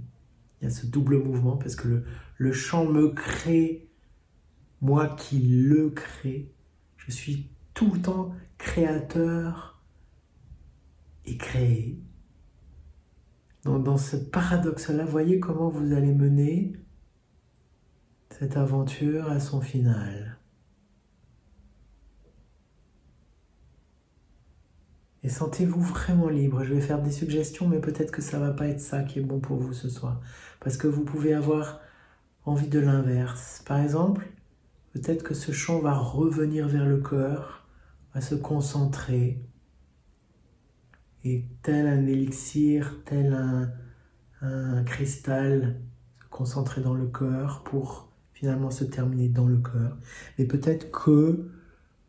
Il 0.59 0.65
y 0.65 0.67
a 0.67 0.69
ce 0.69 0.85
double 0.85 1.23
mouvement 1.23 1.55
parce 1.55 1.77
que 1.77 2.03
le, 2.35 2.51
chant 2.51 2.83
me 2.87 3.07
crée 3.07 3.87
moi 4.81 5.07
qui 5.07 5.39
le 5.39 5.91
crée, 5.91 6.51
je 6.97 7.09
suis 7.09 7.51
tout 7.73 7.89
le 7.93 8.01
temps 8.01 8.33
créateur 8.57 9.81
et 11.23 11.37
créé. 11.37 12.01
Dans 13.63 13.95
ce 13.95 14.17
paradoxe-là, 14.17 15.05
voyez 15.05 15.39
comment 15.39 15.69
vous 15.69 15.93
allez 15.93 16.13
mener 16.13 16.82
cette 18.39 18.57
aventure 18.57 19.29
à 19.29 19.39
son 19.39 19.61
final. 19.61 20.37
Et 25.21 25.29
sentez-vous 25.29 25.81
vraiment 25.81 26.29
libre. 26.29 26.63
Je 26.63 26.73
vais 26.73 26.81
faire 26.81 27.01
des 27.01 27.11
suggestions, 27.11 27.67
mais 27.67 27.79
peut-être 27.79 28.11
que 28.11 28.21
ça 28.21 28.39
va 28.39 28.51
pas 28.51 28.67
être 28.67 28.79
ça 28.79 29.03
qui 29.03 29.19
est 29.19 29.21
bon 29.21 29.39
pour 29.39 29.57
vous 29.57 29.73
ce 29.73 29.87
soir. 29.87 30.19
Parce 30.59 30.77
que 30.77 30.87
vous 30.87 31.03
pouvez 31.03 31.33
avoir 31.33 31.79
envie 32.43 32.67
de 32.67 32.79
l'inverse. 32.79 33.63
Par 33.65 33.79
exemple, 33.79 34.27
peut-être 34.93 35.23
que 35.23 35.35
ce 35.35 35.51
chant 35.51 35.79
va 35.79 35.93
revenir 35.93 36.67
vers 36.67 36.85
le 36.85 36.97
cœur, 36.97 37.67
va 38.15 38.21
se 38.21 38.35
concentrer. 38.35 39.39
Et 41.23 41.45
tel 41.61 41.87
un 41.87 42.05
élixir, 42.07 42.97
tel 43.05 43.33
un, 43.33 43.71
un 44.41 44.83
cristal, 44.83 45.79
se 46.19 46.27
concentrer 46.29 46.81
dans 46.81 46.95
le 46.95 47.07
cœur 47.07 47.63
pour 47.63 48.12
finalement 48.43 48.71
se 48.71 48.83
terminer 48.83 49.29
dans 49.29 49.47
le 49.47 49.55
cœur. 49.55 49.97
Mais 50.37 50.43
peut-être 50.43 50.91
que 50.91 51.49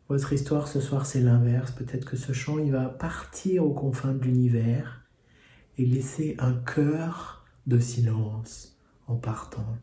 votre 0.09 0.33
histoire 0.33 0.67
ce 0.67 0.81
soir, 0.81 1.05
c'est 1.05 1.21
l'inverse. 1.21 1.71
Peut-être 1.71 2.03
que 2.03 2.17
ce 2.17 2.33
chant, 2.33 2.59
il 2.59 2.73
va 2.73 2.89
partir 2.89 3.65
aux 3.65 3.73
confins 3.73 4.13
de 4.13 4.21
l'univers 4.21 5.05
et 5.77 5.85
laisser 5.85 6.35
un 6.39 6.51
cœur 6.51 7.45
de 7.67 7.79
silence 7.79 8.77
en 9.07 9.15
partant. 9.15 9.77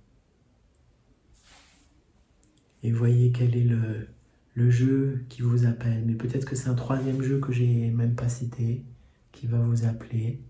Et 2.83 2.93
voyez 2.93 3.33
quel 3.33 3.57
est 3.57 3.65
le, 3.65 4.09
le 4.53 4.69
jeu 4.69 5.25
qui 5.31 5.41
vous 5.41 5.65
appelle. 5.65 6.05
Mais 6.05 6.17
peut-être 6.17 6.45
que 6.45 6.55
c'est 6.55 6.69
un 6.69 6.75
troisième 6.75 7.23
jeu 7.23 7.39
que 7.39 7.51
j'ai 7.51 7.89
même 7.89 8.15
pas 8.15 8.29
cité 8.29 8.85
qui 9.33 9.47
va 9.47 9.59
vous 9.59 9.87
appeler. 9.87 10.45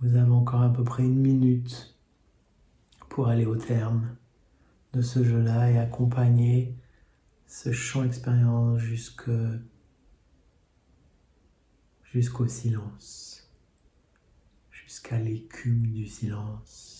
Vous 0.00 0.16
avez 0.16 0.30
encore 0.30 0.60
à 0.60 0.70
peu 0.70 0.84
près 0.84 1.02
une 1.02 1.18
minute 1.18 1.96
pour 3.08 3.28
aller 3.28 3.46
au 3.46 3.56
terme 3.56 4.14
de 4.94 5.02
ce 5.02 5.24
jeu-là 5.24 5.70
et 5.70 5.78
accompagner 5.78 6.76
ce 7.46 7.72
champ 7.72 8.04
expérience 8.04 8.78
jusque 8.78 9.30
jusqu'au 12.12 12.46
silence, 12.46 13.50
jusqu'à 14.70 15.18
l'écume 15.18 15.88
du 15.88 16.06
silence. 16.06 16.93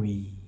Oui. 0.00 0.39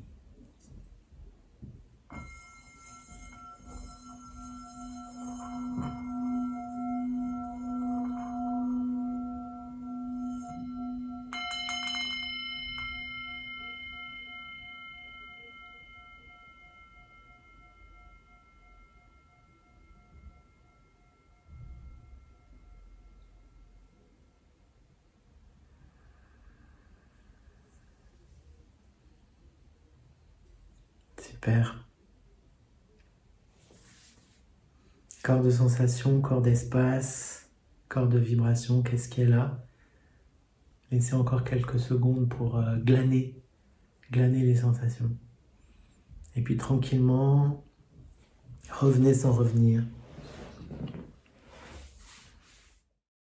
Corps 35.22 35.42
de 35.42 35.50
sensation, 35.50 36.20
corps 36.20 36.42
d'espace, 36.42 37.50
corps 37.88 38.08
de 38.08 38.18
vibration, 38.18 38.82
qu'est-ce 38.82 39.08
qu'il 39.08 39.24
y 39.24 39.32
a 39.32 39.36
là? 39.36 39.66
Laissez 40.90 41.14
encore 41.14 41.44
quelques 41.44 41.80
secondes 41.80 42.28
pour 42.28 42.58
euh, 42.58 42.76
glaner, 42.76 43.40
glaner 44.10 44.42
les 44.42 44.56
sensations. 44.56 45.10
Et 46.36 46.42
puis 46.42 46.56
tranquillement, 46.56 47.64
revenez 48.70 49.14
sans 49.14 49.32
revenir. 49.32 49.84